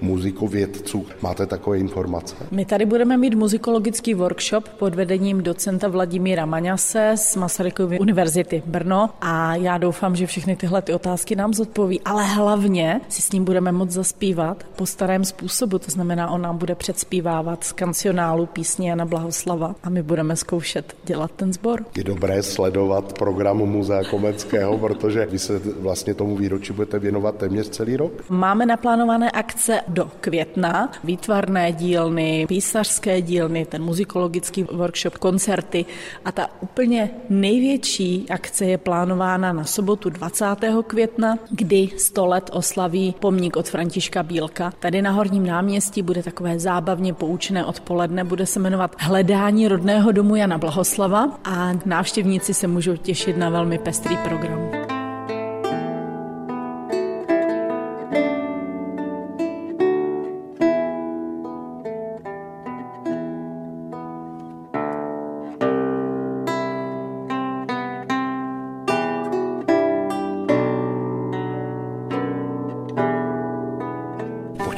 muzikovědců? 0.00 1.06
Máte 1.22 1.46
takové 1.46 1.78
informace? 1.78 2.39
My 2.50 2.64
tady 2.64 2.86
budeme 2.86 3.16
mít 3.16 3.34
muzikologický 3.34 4.14
workshop 4.14 4.68
pod 4.68 4.94
vedením 4.94 5.42
docenta 5.42 5.88
Vladimíra 5.88 6.46
Maňase 6.46 7.12
z 7.16 7.36
Masarykovy 7.36 7.98
univerzity 7.98 8.62
Brno 8.66 9.10
a 9.20 9.54
já 9.54 9.78
doufám, 9.78 10.16
že 10.16 10.26
všechny 10.26 10.56
tyhle 10.56 10.82
ty 10.82 10.94
otázky 10.94 11.36
nám 11.36 11.54
zodpoví, 11.54 12.00
ale 12.04 12.24
hlavně 12.24 13.00
si 13.08 13.22
s 13.22 13.32
ním 13.32 13.44
budeme 13.44 13.72
moc 13.72 13.90
zaspívat 13.90 14.64
po 14.76 14.86
starém 14.86 15.24
způsobu, 15.24 15.78
to 15.78 15.90
znamená, 15.90 16.30
on 16.30 16.42
nám 16.42 16.58
bude 16.58 16.74
předspívávat 16.74 17.64
z 17.64 17.72
kancionálu 17.72 18.46
písně 18.46 18.90
Jana 18.90 19.04
Blahoslava 19.04 19.74
a 19.82 19.90
my 19.90 20.02
budeme 20.02 20.36
zkoušet 20.36 20.96
dělat 21.04 21.30
ten 21.36 21.52
sbor. 21.52 21.84
Je 21.96 22.04
dobré 22.04 22.42
sledovat 22.42 23.18
program 23.18 23.56
Muzea 23.56 24.04
Komenského, 24.04 24.78
protože 24.78 25.26
vy 25.26 25.38
se 25.38 25.58
vlastně 25.58 26.14
tomu 26.14 26.36
výročí 26.36 26.72
budete 26.72 26.98
věnovat 26.98 27.36
téměř 27.36 27.68
celý 27.68 27.96
rok. 27.96 28.12
Máme 28.28 28.66
naplánované 28.66 29.30
akce 29.30 29.80
do 29.88 30.10
května, 30.20 30.92
výtvarné 31.04 31.72
dílny, 31.72 32.29
písařské 32.48 33.22
dílny, 33.22 33.64
ten 33.64 33.82
muzikologický 33.82 34.62
workshop, 34.62 35.18
koncerty 35.18 35.84
a 36.24 36.32
ta 36.32 36.48
úplně 36.60 37.10
největší 37.28 38.26
akce 38.30 38.64
je 38.64 38.78
plánována 38.78 39.52
na 39.52 39.64
sobotu 39.64 40.10
20. 40.10 40.44
května, 40.86 41.38
kdy 41.50 41.88
100 41.96 42.26
let 42.26 42.50
oslaví 42.52 43.14
pomník 43.20 43.56
od 43.56 43.68
Františka 43.68 44.22
Bílka. 44.22 44.72
Tady 44.78 45.02
na 45.02 45.10
Horním 45.10 45.46
náměstí 45.46 46.02
bude 46.02 46.22
takové 46.22 46.58
zábavně 46.58 47.14
poučné 47.14 47.64
odpoledne, 47.64 48.24
bude 48.24 48.46
se 48.46 48.60
jmenovat 48.60 48.96
Hledání 48.98 49.68
rodného 49.68 50.12
domu 50.12 50.36
Jana 50.36 50.58
Blahoslava 50.58 51.40
a 51.44 51.72
návštěvníci 51.86 52.54
se 52.54 52.66
můžou 52.66 52.96
těšit 52.96 53.36
na 53.36 53.50
velmi 53.50 53.78
pestrý 53.78 54.16
program. 54.16 54.79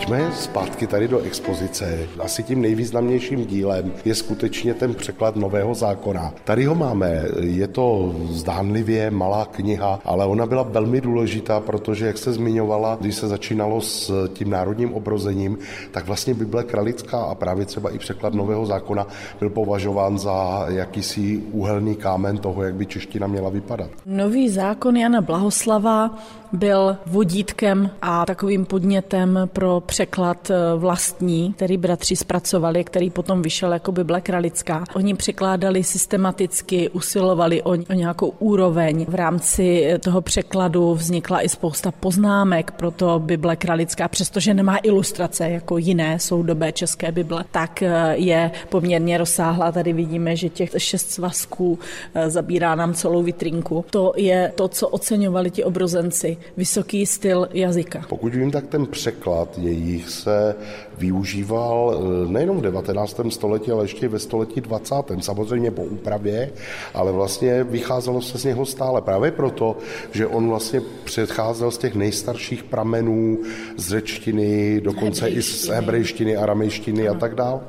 Pojďme 0.03 0.33
zpátky 0.33 0.87
tady 0.87 1.09
do 1.09 1.19
expozice. 1.19 1.99
Asi 2.19 2.43
tím 2.43 2.61
nejvýznamnějším 2.61 3.47
dílem 3.47 3.93
je 4.05 4.15
skutečně 4.15 4.75
ten 4.75 4.95
překlad 4.95 5.37
nového 5.37 5.75
zákona. 5.75 6.35
Tady 6.45 6.65
ho 6.65 6.75
máme. 6.75 7.25
Je 7.41 7.69
to 7.69 8.15
zdánlivě 8.31 9.11
malá 9.11 9.45
kniha, 9.45 10.01
ale 10.05 10.27
ona 10.27 10.47
byla 10.47 10.63
velmi 10.63 11.01
důležitá, 11.01 11.61
protože, 11.61 12.07
jak 12.07 12.19
se 12.19 12.33
zmiňovala, 12.33 12.97
když 13.01 13.15
se 13.15 13.29
začínalo 13.29 13.81
s 13.81 14.29
tím 14.29 14.51
národním 14.51 14.95
obrozením, 14.95 15.59
tak 15.91 16.07
vlastně 16.07 16.35
Bible 16.35 16.65
kralická 16.65 17.23
a 17.23 17.35
právě 17.35 17.65
třeba 17.65 17.91
i 17.91 17.99
překlad 17.99 18.35
nového 18.35 18.67
zákona 18.67 19.07
byl 19.39 19.51
považován 19.51 20.19
za 20.19 20.67
jakýsi 20.69 21.39
úhelný 21.53 21.95
kámen 21.95 22.39
toho, 22.39 22.63
jak 22.63 22.75
by 22.75 22.87
čeština 22.87 23.27
měla 23.27 23.51
vypadat. 23.51 23.91
Nový 24.07 24.49
zákon 24.49 24.97
Jana 24.97 25.21
Blahoslava 25.21 26.19
byl 26.53 26.97
vodítkem 27.07 27.91
a 28.03 28.27
takovým 28.27 28.65
podnětem 28.65 29.39
pro 29.53 29.81
překlad 29.81 30.51
eh, 30.51 30.55
vlastní, 30.77 31.53
který 31.53 31.77
bratři 31.77 32.17
zpracovali, 32.17 32.85
který 32.85 33.11
potom 33.11 33.43
vyšel 33.43 33.73
jako 33.73 33.93
Bible 33.93 34.21
kralická. 34.21 34.85
Oni 34.95 35.15
překládali 35.15 35.85
systematicky, 35.85 36.89
usilovali 36.89 37.63
o, 37.63 37.71
o 37.71 37.93
nějakou 37.93 38.35
úroveň. 38.39 39.07
V 39.09 39.15
rámci 39.15 39.85
eh, 39.85 39.99
toho 39.99 40.21
překladu 40.21 40.95
vznikla 40.95 41.41
i 41.41 41.49
spousta 41.49 41.93
poznámek 41.93 42.71
pro 42.71 42.91
to 42.91 43.19
Bible 43.19 43.57
kralická, 43.57 44.09
přestože 44.09 44.55
nemá 44.55 44.77
ilustrace 44.77 45.51
jako 45.51 45.79
jiné 45.79 46.19
soudobé 46.19 46.73
české 46.73 47.13
Bible, 47.13 47.45
tak 47.51 47.83
eh, 47.83 48.15
je 48.15 48.51
poměrně 48.69 49.19
rozsáhlá. 49.19 49.73
Tady 49.73 49.93
vidíme, 49.93 50.37
že 50.37 50.49
těch 50.49 50.71
šest 50.77 51.11
svazků 51.11 51.79
zabírá 52.27 52.75
nám 52.75 52.95
celou 52.95 53.23
vitrinku. 53.23 53.85
To 53.91 54.13
je 54.17 54.53
to, 54.55 54.69
co 54.69 54.89
oceňovali 54.89 55.51
ti 55.51 55.65
obrozenci 55.65 56.37
vysoký 56.57 57.07
styl 57.07 57.49
jazyka. 57.53 58.05
Pokud 58.09 58.35
vím, 58.35 58.51
tak 58.51 58.67
ten 58.67 58.87
překlad 58.87 59.59
jejich 59.59 60.11
se 60.11 60.55
využíval 60.99 61.95
eh, 61.95 62.33
nejenom 62.33 62.59
v 62.59 62.63
19. 62.63 63.21
století, 63.29 63.71
ale 63.71 63.85
ještě 63.85 64.09
ve 64.09 64.19
století 64.19 64.61
20. 64.61 64.95
Samozřejmě 65.21 65.71
po 65.71 65.83
úpravě, 65.83 66.51
ale 66.95 67.13
vlastně 67.13 67.65
vycházelo 67.65 68.23
se 68.23 68.39
z 68.39 68.45
něho 68.45 68.67
stále 68.67 69.03
právě 69.03 69.31
proto, 69.31 69.77
že 70.13 70.27
on 70.27 70.49
vlastně 70.49 70.81
předcházel 71.05 71.71
z 71.71 71.79
těch 71.79 71.95
nejstarších 71.95 72.63
pramenů 72.65 73.39
z 73.77 73.89
řečtiny, 73.89 74.81
dokonce 74.81 75.29
i 75.29 75.43
z 75.43 75.69
hebrejštiny, 75.69 76.37
aramejštiny 76.37 77.09
a 77.09 77.15
tak 77.15 77.35
dále. 77.35 77.61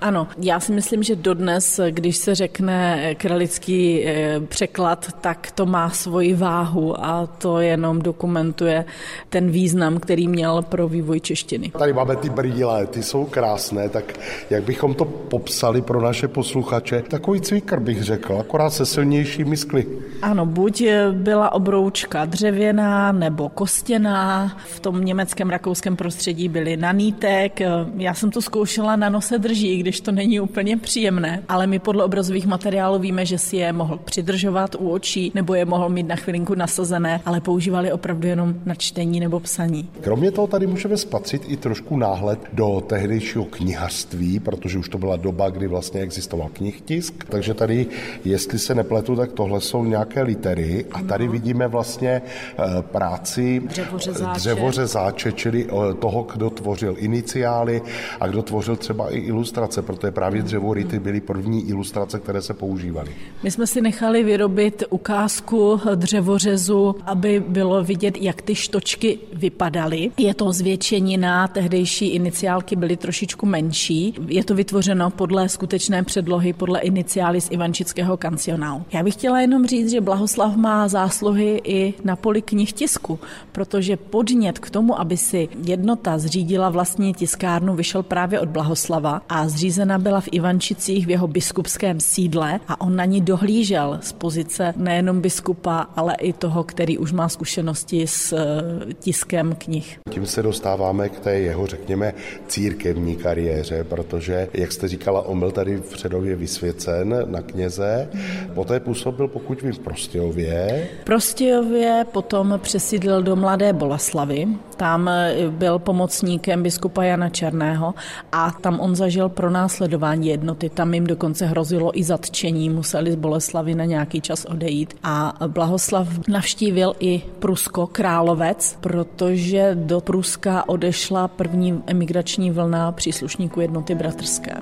Ano, 0.00 0.28
já 0.38 0.60
si 0.60 0.72
myslím, 0.72 1.02
že 1.02 1.16
dodnes, 1.16 1.80
když 1.90 2.16
se 2.16 2.34
řekne 2.34 3.14
kralický 3.14 4.06
eh, 4.06 4.40
překlad, 4.40 5.06
tak 5.20 5.50
to 5.50 5.66
má 5.66 5.90
svoji 5.90 6.34
váhu 6.34 7.04
a 7.04 7.26
to 7.26 7.60
jenom 7.60 8.02
dokumentuje 8.02 8.84
ten 9.28 9.50
význam, 9.50 9.98
který 9.98 10.28
měl 10.28 10.62
pro 10.62 10.88
vývoj 10.88 11.20
češtiny. 11.20 11.70
Tady 11.78 11.92
máme 11.92 12.16
ty 12.16 12.30
brýle, 12.30 12.86
ty 12.86 13.02
jsou 13.02 13.24
krásné, 13.24 13.88
tak 13.88 14.18
jak 14.50 14.62
bychom 14.62 14.94
to 14.94 15.04
popsali 15.04 15.82
pro 15.82 16.00
naše 16.00 16.28
posluchače? 16.28 17.02
Takový 17.02 17.40
cvikr 17.40 17.80
bych 17.80 18.02
řekl, 18.02 18.38
akorát 18.40 18.70
se 18.70 18.86
silnějšími 18.86 19.56
skly. 19.56 19.86
Ano, 20.22 20.46
buď 20.46 20.82
byla 21.12 21.52
obroučka 21.52 22.24
dřevěná 22.24 23.12
nebo 23.12 23.48
kostěná, 23.48 24.56
v 24.66 24.80
tom 24.80 25.04
německém, 25.04 25.50
rakouském 25.50 25.96
prostředí 25.96 26.48
byly 26.48 26.76
nanítek, 26.76 27.60
já 27.96 28.14
jsem 28.14 28.30
to 28.30 28.42
zkoušela 28.42 28.96
na 28.96 29.08
nose 29.08 29.38
drží, 29.56 29.78
když 29.78 30.00
to 30.00 30.12
není 30.12 30.40
úplně 30.40 30.76
příjemné, 30.76 31.42
ale 31.48 31.66
my 31.66 31.78
podle 31.78 32.04
obrazových 32.04 32.46
materiálů 32.46 32.98
víme, 32.98 33.26
že 33.26 33.38
si 33.38 33.56
je 33.56 33.72
mohl 33.72 33.98
přidržovat 34.04 34.74
u 34.74 34.90
očí 34.90 35.32
nebo 35.34 35.54
je 35.54 35.64
mohl 35.64 35.88
mít 35.88 36.08
na 36.08 36.16
chvilinku 36.16 36.54
nasazené, 36.54 37.20
ale 37.26 37.40
používali 37.40 37.92
opravdu 37.92 38.28
jenom 38.28 38.54
na 38.66 38.74
čtení 38.74 39.20
nebo 39.20 39.40
psaní. 39.40 39.88
Kromě 40.00 40.30
toho 40.30 40.46
tady 40.46 40.66
můžeme 40.66 40.96
spatřit 40.96 41.42
i 41.48 41.56
trošku 41.56 41.96
náhled 41.96 42.38
do 42.52 42.82
tehdejšího 42.86 43.44
knihařství, 43.44 44.40
protože 44.40 44.78
už 44.78 44.88
to 44.88 44.98
byla 44.98 45.16
doba, 45.16 45.50
kdy 45.50 45.66
vlastně 45.66 46.00
existoval 46.00 46.48
knihtisk. 46.52 47.24
Takže 47.24 47.54
tady, 47.54 47.86
jestli 48.24 48.58
se 48.58 48.74
nepletu, 48.74 49.16
tak 49.16 49.32
tohle 49.32 49.60
jsou 49.60 49.84
nějaké 49.84 50.22
litery 50.22 50.84
a 50.92 51.02
tady 51.02 51.28
vidíme 51.28 51.68
vlastně 51.68 52.22
eh, 52.22 52.82
práci 52.82 53.62
dřevořezáče, 53.64 54.38
dřevořezáče 54.38 55.32
čili 55.32 55.66
eh, 55.66 55.94
toho, 55.94 56.26
kdo 56.34 56.50
tvořil 56.50 56.96
iniciály 56.98 57.82
a 58.20 58.26
kdo 58.26 58.42
tvořil 58.42 58.76
třeba 58.76 59.10
i 59.10 59.18
ilustrace, 59.18 59.45
protože 59.82 60.10
právě 60.10 60.42
dřevority 60.42 60.98
byly 60.98 61.20
první 61.20 61.68
ilustrace, 61.68 62.18
které 62.18 62.42
se 62.42 62.54
používaly. 62.54 63.10
My 63.42 63.50
jsme 63.50 63.66
si 63.66 63.80
nechali 63.80 64.22
vyrobit 64.22 64.84
ukázku 64.90 65.80
dřevořezu, 65.94 66.94
aby 67.04 67.42
bylo 67.48 67.84
vidět, 67.84 68.16
jak 68.20 68.42
ty 68.42 68.54
štočky 68.54 69.18
vypadaly. 69.32 70.10
Je 70.16 70.34
to 70.34 70.52
zvětšenina, 70.52 71.48
tehdejší 71.48 72.06
iniciálky 72.06 72.76
byly 72.76 72.96
trošičku 72.96 73.46
menší. 73.46 74.14
Je 74.28 74.44
to 74.44 74.54
vytvořeno 74.54 75.10
podle 75.10 75.48
skutečné 75.48 76.02
předlohy, 76.02 76.52
podle 76.52 76.80
iniciály 76.80 77.40
z 77.40 77.50
Ivančického 77.50 78.16
kancionálu. 78.16 78.82
Já 78.92 79.02
bych 79.02 79.14
chtěla 79.14 79.40
jenom 79.40 79.66
říct, 79.66 79.90
že 79.90 80.00
Blahoslav 80.00 80.56
má 80.56 80.88
zásluhy 80.88 81.60
i 81.64 81.94
na 82.04 82.16
poli 82.16 82.42
knihtisku, 82.42 83.18
protože 83.52 83.96
podnět 83.96 84.58
k 84.58 84.70
tomu, 84.70 85.00
aby 85.00 85.16
si 85.16 85.48
jednota 85.64 86.18
zřídila 86.18 86.70
vlastní 86.70 87.14
tiskárnu, 87.14 87.74
vyšel 87.74 88.02
právě 88.02 88.40
od 88.40 88.48
Blahoslava 88.48 89.22
a 89.28 89.35
zřízena 89.44 89.98
byla 89.98 90.20
v 90.20 90.28
Ivančicích 90.32 91.06
v 91.06 91.10
jeho 91.10 91.28
biskupském 91.28 92.00
sídle 92.00 92.60
a 92.68 92.80
on 92.80 92.96
na 92.96 93.04
ní 93.04 93.20
dohlížel 93.20 93.98
z 94.02 94.12
pozice 94.12 94.74
nejenom 94.76 95.20
biskupa, 95.20 95.86
ale 95.96 96.14
i 96.14 96.32
toho, 96.32 96.64
který 96.64 96.98
už 96.98 97.12
má 97.12 97.28
zkušenosti 97.28 98.06
s 98.06 98.32
eh, 98.32 98.94
tiskem 98.94 99.54
knih. 99.58 99.98
Tím 100.10 100.26
se 100.26 100.42
dostáváme 100.42 101.08
k 101.08 101.20
té 101.20 101.34
jeho, 101.34 101.66
řekněme, 101.66 102.14
církevní 102.48 103.16
kariéře, 103.16 103.84
protože, 103.84 104.48
jak 104.54 104.72
jste 104.72 104.88
říkala, 104.88 105.22
on 105.26 105.38
byl 105.38 105.50
tady 105.50 105.76
v 105.76 105.92
Předově 105.92 106.36
vysvěcen 106.36 107.24
na 107.26 107.42
kněze, 107.42 108.08
poté 108.54 108.80
působil, 108.80 109.28
pokud 109.28 109.62
vím, 109.62 109.72
v 109.72 109.78
Prostějově. 109.78 110.88
Prostějově 111.04 112.04
potom 112.12 112.60
přesídlil 112.62 113.22
do 113.22 113.36
Mladé 113.36 113.72
Boleslavy, 113.72 114.48
tam 114.76 115.08
eh, 115.08 115.34
byl 115.50 115.78
pomocníkem 115.78 116.62
biskupa 116.62 117.04
Jana 117.04 117.28
Černého 117.28 117.94
a 118.32 118.50
tam 118.50 118.80
on 118.80 118.96
zažil 118.96 119.15
pro 119.28 119.50
následování 119.50 120.28
jednoty. 120.28 120.68
Tam 120.68 120.94
jim 120.94 121.06
dokonce 121.06 121.46
hrozilo 121.46 121.98
i 121.98 122.04
zatčení, 122.04 122.70
museli 122.70 123.12
z 123.12 123.16
Boleslavy 123.16 123.74
na 123.74 123.84
nějaký 123.84 124.20
čas 124.20 124.44
odejít. 124.44 124.94
A 125.02 125.34
Blahoslav 125.46 126.08
navštívil 126.28 126.94
i 127.00 127.22
Prusko, 127.38 127.86
Královec, 127.86 128.78
protože 128.80 129.70
do 129.74 130.00
Pruska 130.00 130.68
odešla 130.68 131.28
první 131.28 131.82
emigrační 131.86 132.50
vlna 132.50 132.92
příslušníků 132.92 133.60
jednoty 133.60 133.94
bratrské. 133.94 134.56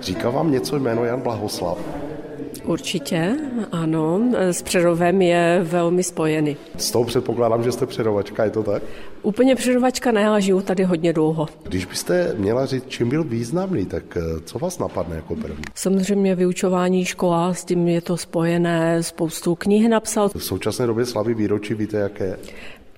Říká 0.00 0.30
vám 0.30 0.50
něco 0.50 0.76
jméno 0.76 1.04
Jan 1.04 1.20
Blahoslav? 1.20 1.78
Určitě, 2.64 3.36
ano. 3.72 4.20
S 4.34 4.62
Přerovem 4.62 5.22
je 5.22 5.60
velmi 5.62 6.02
spojený. 6.02 6.56
S 6.76 6.90
tou 6.90 7.04
předpokládám, 7.04 7.62
že 7.64 7.72
jste 7.72 7.86
přerovačka, 7.86 8.44
je 8.44 8.50
to 8.50 8.62
tak? 8.62 8.82
Úplně 9.22 9.54
přerovačka 9.54 10.12
ne, 10.12 10.26
ale 10.28 10.42
žiju 10.42 10.60
tady 10.60 10.84
hodně 10.84 11.12
dlouho. 11.12 11.46
Když 11.62 11.84
byste 11.84 12.34
měla 12.36 12.66
říct, 12.66 12.84
čím 12.88 13.08
byl 13.08 13.24
významný, 13.24 13.86
tak 13.86 14.16
eh, 14.16 14.40
co 14.44 14.58
vás 14.58 14.78
napadne 14.78 15.16
jako 15.16 15.36
první? 15.36 15.64
Samozřejmě 15.74 16.34
vyučování 16.34 17.04
škola, 17.04 17.54
s 17.54 17.64
tím 17.64 17.88
je 17.88 18.00
to 18.00 18.16
spojené, 18.16 19.02
spoustu 19.02 19.54
knih 19.54 19.88
napsal. 19.88 20.28
V 20.28 20.44
současné 20.44 20.86
době 20.86 21.06
slavy 21.06 21.34
výročí 21.34 21.74
víte, 21.74 21.96
jaké? 21.96 22.36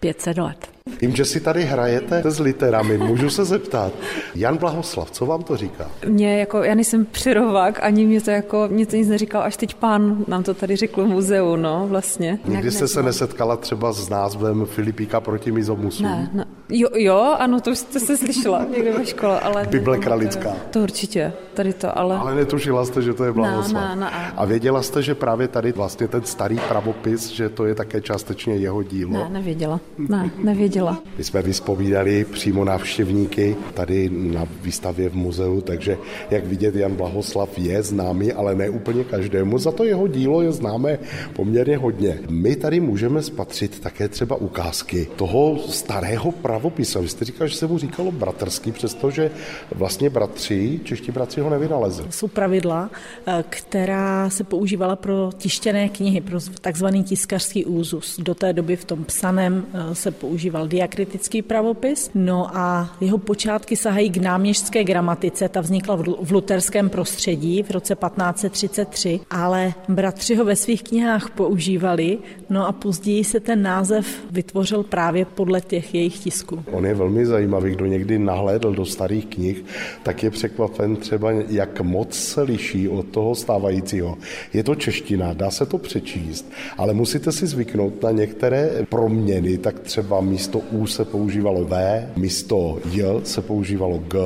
500 0.00 0.38
let. 0.38 0.75
Vím, 1.00 1.16
že 1.16 1.24
si 1.24 1.40
tady 1.40 1.64
hrajete 1.64 2.30
s 2.30 2.40
literami, 2.40 2.98
můžu 2.98 3.30
se 3.30 3.44
zeptat. 3.44 3.92
Jan 4.34 4.56
Blahoslav, 4.56 5.10
co 5.10 5.26
vám 5.26 5.42
to 5.42 5.56
říká? 5.56 5.90
Mně 6.08 6.38
jako, 6.38 6.62
já 6.62 6.74
nejsem 6.74 7.04
přirovák, 7.04 7.78
ani 7.82 8.04
mě 8.04 8.20
to 8.20 8.30
jako, 8.30 8.68
mě 8.70 8.86
to 8.86 8.96
nic 8.96 9.08
neříkal, 9.08 9.42
až 9.42 9.56
teď 9.56 9.74
pán 9.74 10.24
nám 10.28 10.42
to 10.42 10.54
tady 10.54 10.76
řekl 10.76 11.04
v 11.04 11.06
muzeu, 11.06 11.56
no, 11.56 11.86
vlastně. 11.88 12.38
Nikdy 12.44 12.70
jste 12.70 12.88
se 12.88 13.02
nesetkala 13.02 13.56
třeba 13.56 13.92
s 13.92 14.08
názvem 14.08 14.66
Filipíka 14.66 15.20
proti 15.20 15.52
mizomusu? 15.52 16.02
Ne, 16.02 16.30
ne. 16.32 16.44
Jo, 16.68 16.88
jo, 16.94 17.36
ano, 17.38 17.60
to 17.60 17.76
jste 17.76 18.00
se 18.00 18.16
slyšela 18.16 18.66
někde 18.70 18.92
ve 18.92 19.06
škole, 19.06 19.40
ale... 19.40 19.66
Bible 19.70 19.98
kralická. 19.98 20.52
To 20.70 20.80
určitě, 20.80 21.32
tady 21.54 21.72
to, 21.72 21.98
ale... 21.98 22.16
Ale 22.16 22.34
netušila 22.34 22.84
jste, 22.84 23.02
že 23.02 23.14
to 23.14 23.24
je 23.24 23.32
Blahoslav. 23.32 23.84
Ne, 23.84 23.96
ne, 23.96 24.00
ne. 24.00 24.32
A 24.36 24.44
věděla 24.44 24.82
jste, 24.82 25.02
že 25.02 25.14
právě 25.14 25.48
tady 25.48 25.72
vlastně 25.72 26.08
ten 26.08 26.22
starý 26.22 26.58
pravopis, 26.68 27.28
že 27.28 27.48
to 27.48 27.66
je 27.66 27.74
také 27.74 28.00
částečně 28.00 28.56
jeho 28.56 28.82
dílo? 28.82 29.12
Ne, 29.12 29.28
nevěděla. 29.28 29.80
Ne, 29.98 30.30
nevěděla. 30.38 30.75
My 31.18 31.24
jsme 31.24 31.42
vyspovídali 31.42 32.24
přímo 32.24 32.64
návštěvníky 32.64 33.56
tady 33.74 34.10
na 34.12 34.46
výstavě 34.62 35.08
v 35.08 35.14
muzeu, 35.14 35.60
takže 35.60 35.98
jak 36.30 36.44
vidět, 36.44 36.74
Jan 36.74 36.94
Blahoslav 36.94 37.58
je 37.58 37.82
známý, 37.82 38.32
ale 38.32 38.54
ne 38.54 38.70
úplně 38.70 39.04
každému. 39.04 39.58
Za 39.58 39.72
to 39.72 39.84
jeho 39.84 40.08
dílo 40.08 40.42
je 40.42 40.52
známé 40.52 40.98
poměrně 41.32 41.76
hodně. 41.76 42.18
My 42.28 42.56
tady 42.56 42.80
můžeme 42.80 43.22
spatřit 43.22 43.80
také 43.80 44.08
třeba 44.08 44.36
ukázky 44.36 45.06
toho 45.16 45.58
starého 45.68 46.32
pravopisu. 46.32 47.00
Vy 47.00 47.08
jste 47.08 47.24
říkal, 47.24 47.48
že 47.48 47.56
se 47.56 47.66
mu 47.66 47.78
říkalo 47.78 48.12
bratrský, 48.12 48.72
přestože 48.72 49.30
vlastně 49.74 50.10
bratři, 50.10 50.80
čeští 50.84 51.12
bratři 51.12 51.40
ho 51.40 51.50
nevynalezli. 51.50 52.06
Jsou 52.10 52.28
pravidla, 52.28 52.90
eh, 53.26 53.44
která 53.48 54.30
se 54.30 54.44
používala 54.44 54.96
pro 54.96 55.30
tištěné 55.38 55.88
knihy, 55.88 56.20
pro 56.20 56.38
takzvaný 56.60 57.04
tiskařský 57.04 57.64
úzus. 57.64 58.20
Do 58.20 58.34
té 58.34 58.52
doby 58.52 58.76
v 58.76 58.84
tom 58.84 59.04
psaném 59.04 59.66
eh, 59.72 59.94
se 59.94 60.10
používal 60.10 60.65
diakritický 60.66 61.42
pravopis, 61.42 62.10
no 62.14 62.56
a 62.56 62.90
jeho 63.00 63.18
počátky 63.18 63.76
sahají 63.76 64.10
k 64.10 64.16
náměstské 64.16 64.84
gramatice, 64.84 65.48
ta 65.48 65.60
vznikla 65.60 65.96
v 66.20 66.32
luterském 66.32 66.90
prostředí 66.90 67.62
v 67.62 67.70
roce 67.70 67.94
1533, 67.94 69.20
ale 69.30 69.74
bratři 69.88 70.34
ho 70.34 70.44
ve 70.44 70.56
svých 70.56 70.82
knihách 70.82 71.30
používali, 71.30 72.18
no 72.50 72.66
a 72.66 72.72
později 72.72 73.24
se 73.24 73.40
ten 73.40 73.62
název 73.62 74.06
vytvořil 74.30 74.82
právě 74.82 75.24
podle 75.24 75.60
těch 75.60 75.94
jejich 75.94 76.18
tisků. 76.18 76.64
On 76.72 76.86
je 76.86 76.94
velmi 76.94 77.26
zajímavý, 77.26 77.70
kdo 77.70 77.86
někdy 77.86 78.18
nahlédl 78.18 78.72
do 78.74 78.86
starých 78.86 79.26
knih, 79.26 79.64
tak 80.02 80.22
je 80.22 80.30
překvapen 80.30 80.96
třeba, 80.96 81.30
jak 81.30 81.80
moc 81.80 82.14
se 82.14 82.42
liší 82.42 82.88
od 82.88 83.06
toho 83.06 83.34
stávajícího. 83.34 84.18
Je 84.52 84.64
to 84.64 84.74
čeština, 84.74 85.32
dá 85.32 85.50
se 85.50 85.66
to 85.66 85.78
přečíst, 85.78 86.52
ale 86.78 86.94
musíte 86.94 87.32
si 87.32 87.46
zvyknout 87.46 88.02
na 88.02 88.10
některé 88.10 88.70
proměny, 88.88 89.58
tak 89.58 89.80
třeba 89.80 90.20
místo 90.20 90.55
U 90.58 90.86
se 90.86 91.04
používalo 91.04 91.64
V, 91.64 92.06
místo 92.16 92.78
J 92.90 93.20
se 93.24 93.42
používalo 93.42 93.98
G 93.98 94.18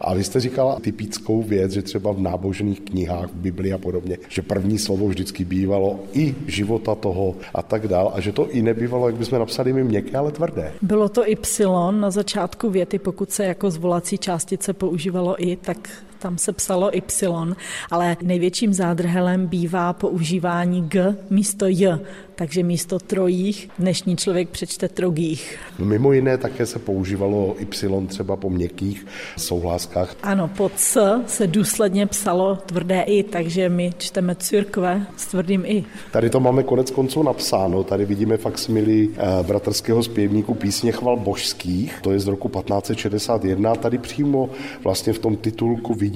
a 0.00 0.14
vy 0.14 0.24
jste 0.24 0.40
říkala 0.40 0.80
typickou 0.80 1.42
věc, 1.42 1.72
že 1.72 1.82
třeba 1.82 2.12
v 2.12 2.20
nábožených 2.20 2.80
knihách, 2.80 3.30
v 3.30 3.34
Biblii 3.34 3.72
a 3.72 3.78
podobně, 3.78 4.18
že 4.28 4.42
první 4.42 4.78
slovo 4.78 5.08
vždycky 5.08 5.44
bývalo 5.44 6.00
i 6.12 6.34
života 6.46 6.94
toho 6.94 7.34
a 7.54 7.62
tak 7.62 7.88
dál 7.88 8.12
a 8.14 8.20
že 8.20 8.32
to 8.32 8.50
i 8.50 8.62
nebývalo, 8.62 9.08
jak 9.08 9.16
bychom 9.16 9.38
napsali 9.38 9.72
my 9.72 9.84
měkké, 9.84 10.18
ale 10.18 10.32
tvrdé. 10.32 10.72
Bylo 10.82 11.08
to 11.08 11.28
Y 11.28 11.66
na 11.90 12.10
začátku 12.10 12.70
věty, 12.70 12.98
pokud 12.98 13.30
se 13.30 13.44
jako 13.44 13.70
zvolací 13.70 14.18
částice 14.18 14.72
používalo 14.72 15.44
i, 15.44 15.56
tak 15.56 15.88
tam 16.18 16.38
se 16.38 16.52
psalo 16.52 16.96
Y, 16.96 17.54
ale 17.90 18.16
největším 18.22 18.74
zádrhelem 18.74 19.46
bývá 19.46 19.92
používání 19.92 20.88
G 20.88 21.16
místo 21.30 21.66
J, 21.66 22.00
takže 22.34 22.62
místo 22.62 22.98
trojích 22.98 23.68
dnešní 23.78 24.16
člověk 24.16 24.48
přečte 24.48 24.88
trogých. 24.88 25.58
Mimo 25.78 26.12
jiné 26.12 26.38
také 26.38 26.66
se 26.66 26.78
používalo 26.78 27.56
Y 27.58 28.06
třeba 28.06 28.36
po 28.36 28.50
měkkých 28.50 29.06
souhláskách. 29.36 30.16
Ano, 30.22 30.50
pod 30.56 30.72
C 30.76 31.22
se 31.26 31.46
důsledně 31.46 32.06
psalo 32.06 32.58
tvrdé 32.66 33.02
I, 33.02 33.22
takže 33.22 33.68
my 33.68 33.92
čteme 33.98 34.34
církve 34.34 35.06
s 35.16 35.26
tvrdým 35.26 35.64
I. 35.66 35.84
Tady 36.12 36.30
to 36.30 36.40
máme 36.40 36.62
konec 36.62 36.90
konců 36.90 37.22
napsáno, 37.22 37.84
tady 37.84 38.04
vidíme 38.04 38.36
faksimily 38.36 39.08
eh, 39.16 39.42
bratrského 39.42 40.02
zpěvníku 40.02 40.54
písně 40.54 40.92
chval 40.92 41.16
božských, 41.16 41.98
to 42.02 42.12
je 42.12 42.20
z 42.20 42.26
roku 42.26 42.48
1561, 42.48 43.74
tady 43.74 43.98
přímo 43.98 44.50
vlastně 44.84 45.12
v 45.12 45.18
tom 45.18 45.36
titulku 45.36 45.94
vidíme 45.94 46.15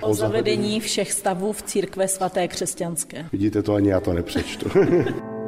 o 0.00 0.14
zavedení 0.14 0.80
všech 0.80 1.12
stavů 1.12 1.52
v 1.52 1.62
církve 1.62 2.08
svaté 2.08 2.48
křesťanské. 2.48 3.26
Vidíte 3.32 3.62
to, 3.62 3.74
ani 3.74 3.88
já 3.88 4.00
to 4.00 4.12
nepřečtu. 4.12 4.70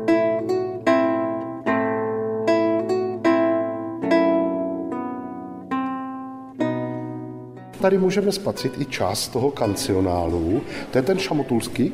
tady 7.85 7.99
můžeme 7.99 8.33
spatřit 8.33 8.73
i 8.81 8.85
část 8.85 9.29
toho 9.29 9.51
kancionálu. 9.51 10.63
To 10.91 10.99
je 10.99 11.03
ten 11.03 11.19
šamotulský? 11.19 11.93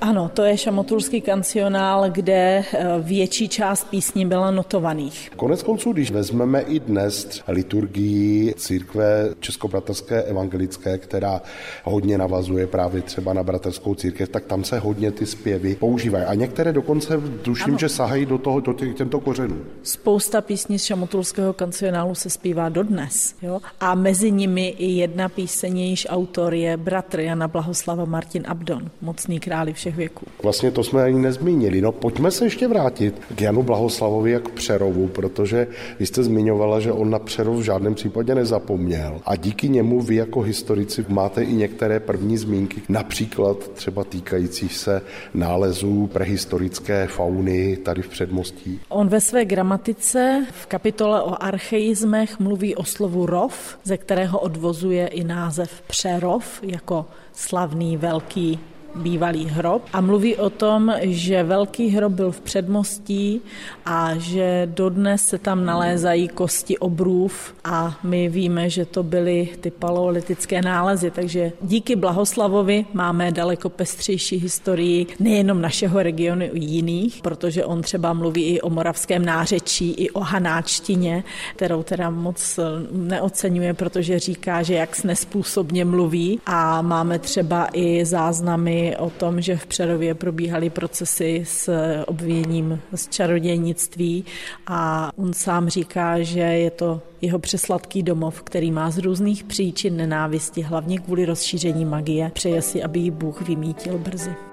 Ano, 0.00 0.30
to 0.34 0.42
je 0.42 0.56
šamotulský 0.56 1.20
kancionál, 1.20 2.10
kde 2.10 2.64
eh, 2.72 2.86
větší 3.02 3.48
část 3.48 3.84
písní 3.84 4.26
byla 4.26 4.50
notovaných. 4.50 5.30
Konec 5.36 5.62
konců, 5.62 5.92
když 5.92 6.10
vezmeme 6.10 6.60
i 6.60 6.80
dnes 6.80 7.42
liturgii 7.48 8.54
církve 8.54 9.28
Českobratrské 9.40 10.22
evangelické, 10.22 10.98
která 10.98 11.42
hodně 11.84 12.18
navazuje 12.18 12.66
právě 12.66 13.02
třeba 13.02 13.32
na 13.32 13.42
bratrskou 13.42 13.94
církev, 13.94 14.28
tak 14.28 14.44
tam 14.44 14.64
se 14.64 14.78
hodně 14.78 15.10
ty 15.10 15.26
zpěvy 15.26 15.74
používají. 15.74 16.24
A 16.24 16.34
některé 16.34 16.72
dokonce 16.72 17.20
tuším, 17.42 17.70
ano. 17.70 17.78
že 17.78 17.88
sahají 17.88 18.26
do, 18.26 18.38
toho, 18.38 18.60
do 18.60 18.72
těch, 18.72 18.94
těmto 18.94 19.20
kořenů. 19.20 19.56
Spousta 19.82 20.40
písní 20.40 20.78
z 20.78 20.84
šamotulského 20.84 21.52
kancionálu 21.52 22.14
se 22.14 22.30
zpívá 22.30 22.68
dodnes. 22.68 23.34
Jo? 23.42 23.60
A 23.80 23.94
mezi 23.94 24.30
nimi 24.30 24.68
i 24.68 24.86
jedna 24.86 25.28
píseň, 25.28 25.78
jejíž 25.78 26.06
autor 26.10 26.54
je 26.54 26.76
bratr 26.76 27.20
Jana 27.20 27.48
Blahoslava 27.48 28.04
Martin 28.04 28.44
Abdon, 28.46 28.90
mocný 29.00 29.40
králi 29.40 29.72
všech 29.72 29.87
všech 29.88 29.96
věků. 29.96 30.26
Vlastně 30.42 30.70
to 30.70 30.84
jsme 30.84 31.02
ani 31.02 31.18
nezmínili. 31.18 31.80
No 31.80 31.92
pojďme 31.92 32.30
se 32.30 32.44
ještě 32.44 32.68
vrátit 32.68 33.14
k 33.34 33.40
Janu 33.40 33.62
Blahoslavovi 33.62 34.30
jak 34.30 34.48
Přerovu, 34.48 35.08
protože 35.08 35.66
vy 35.98 36.06
jste 36.06 36.22
zmiňovala, 36.22 36.80
že 36.80 36.92
on 36.92 37.10
na 37.10 37.18
Přerov 37.18 37.56
v 37.56 37.62
žádném 37.62 37.94
případě 37.94 38.34
nezapomněl. 38.34 39.20
A 39.26 39.36
díky 39.36 39.68
němu 39.68 40.00
vy 40.00 40.14
jako 40.14 40.40
historici 40.40 41.04
máte 41.08 41.42
i 41.42 41.52
některé 41.52 42.00
první 42.00 42.36
zmínky, 42.36 42.82
například 42.88 43.68
třeba 43.68 44.04
týkající 44.04 44.68
se 44.68 45.02
nálezů 45.34 46.06
prehistorické 46.12 47.06
fauny 47.06 47.76
tady 47.76 48.02
v 48.02 48.08
předmostí. 48.08 48.80
On 48.88 49.08
ve 49.08 49.20
své 49.20 49.44
gramatice 49.44 50.46
v 50.52 50.66
kapitole 50.66 51.22
o 51.22 51.42
archeizmech 51.42 52.38
mluví 52.38 52.74
o 52.74 52.84
slovu 52.84 53.26
rov, 53.26 53.78
ze 53.84 53.96
kterého 53.96 54.38
odvozuje 54.38 55.06
i 55.06 55.24
název 55.24 55.82
Přerov 55.86 56.60
jako 56.62 57.06
slavný 57.32 57.96
velký 57.96 58.58
bývalý 58.94 59.46
hrob 59.46 59.82
a 59.92 60.00
mluví 60.00 60.36
o 60.36 60.50
tom, 60.50 60.94
že 61.00 61.42
velký 61.42 61.88
hrob 61.88 62.12
byl 62.12 62.32
v 62.32 62.40
předmostí 62.40 63.40
a 63.86 64.10
že 64.18 64.68
dodnes 64.74 65.26
se 65.26 65.38
tam 65.38 65.64
nalézají 65.64 66.28
kosti 66.28 66.78
obrův 66.78 67.54
a 67.64 67.98
my 68.02 68.28
víme, 68.28 68.70
že 68.70 68.84
to 68.84 69.02
byly 69.02 69.48
ty 69.60 69.70
paleolitické 69.70 70.62
nálezy, 70.62 71.10
takže 71.10 71.52
díky 71.62 71.96
Blahoslavovi 71.96 72.86
máme 72.92 73.32
daleko 73.32 73.68
pestřejší 73.68 74.36
historii 74.36 75.06
nejenom 75.20 75.60
našeho 75.62 76.02
regionu 76.02 76.44
i 76.52 76.64
jiných, 76.64 77.20
protože 77.22 77.64
on 77.64 77.82
třeba 77.82 78.12
mluví 78.12 78.44
i 78.44 78.60
o 78.60 78.70
moravském 78.70 79.24
nářečí, 79.24 79.90
i 79.90 80.10
o 80.10 80.20
hanáčtině, 80.20 81.24
kterou 81.56 81.82
teda 81.82 82.10
moc 82.10 82.60
neocenuje, 82.92 83.74
protože 83.74 84.18
říká, 84.18 84.62
že 84.62 84.74
jak 84.74 85.04
nespůsobně 85.04 85.84
mluví. 85.84 86.40
A 86.46 86.82
máme 86.82 87.18
třeba 87.18 87.68
i 87.72 88.04
záznamy 88.04 88.77
o 88.98 89.10
tom, 89.10 89.40
že 89.40 89.56
v 89.56 89.66
Přerově 89.66 90.14
probíhaly 90.14 90.70
procesy 90.70 91.42
s 91.46 91.72
obviněním 92.06 92.80
z 92.94 93.08
čarodějnictví 93.08 94.24
a 94.66 95.10
on 95.16 95.32
sám 95.32 95.68
říká, 95.68 96.22
že 96.22 96.40
je 96.40 96.70
to 96.70 97.02
jeho 97.20 97.38
přesladký 97.38 98.02
domov, 98.02 98.42
který 98.42 98.70
má 98.70 98.90
z 98.90 98.98
různých 98.98 99.44
příčin 99.44 99.96
nenávisti, 99.96 100.62
hlavně 100.62 100.98
kvůli 100.98 101.24
rozšíření 101.24 101.84
magie. 101.84 102.30
Přeje 102.34 102.62
si, 102.62 102.82
aby 102.82 102.98
ji 102.98 103.10
Bůh 103.10 103.42
vymítil 103.42 103.98
brzy. 103.98 104.47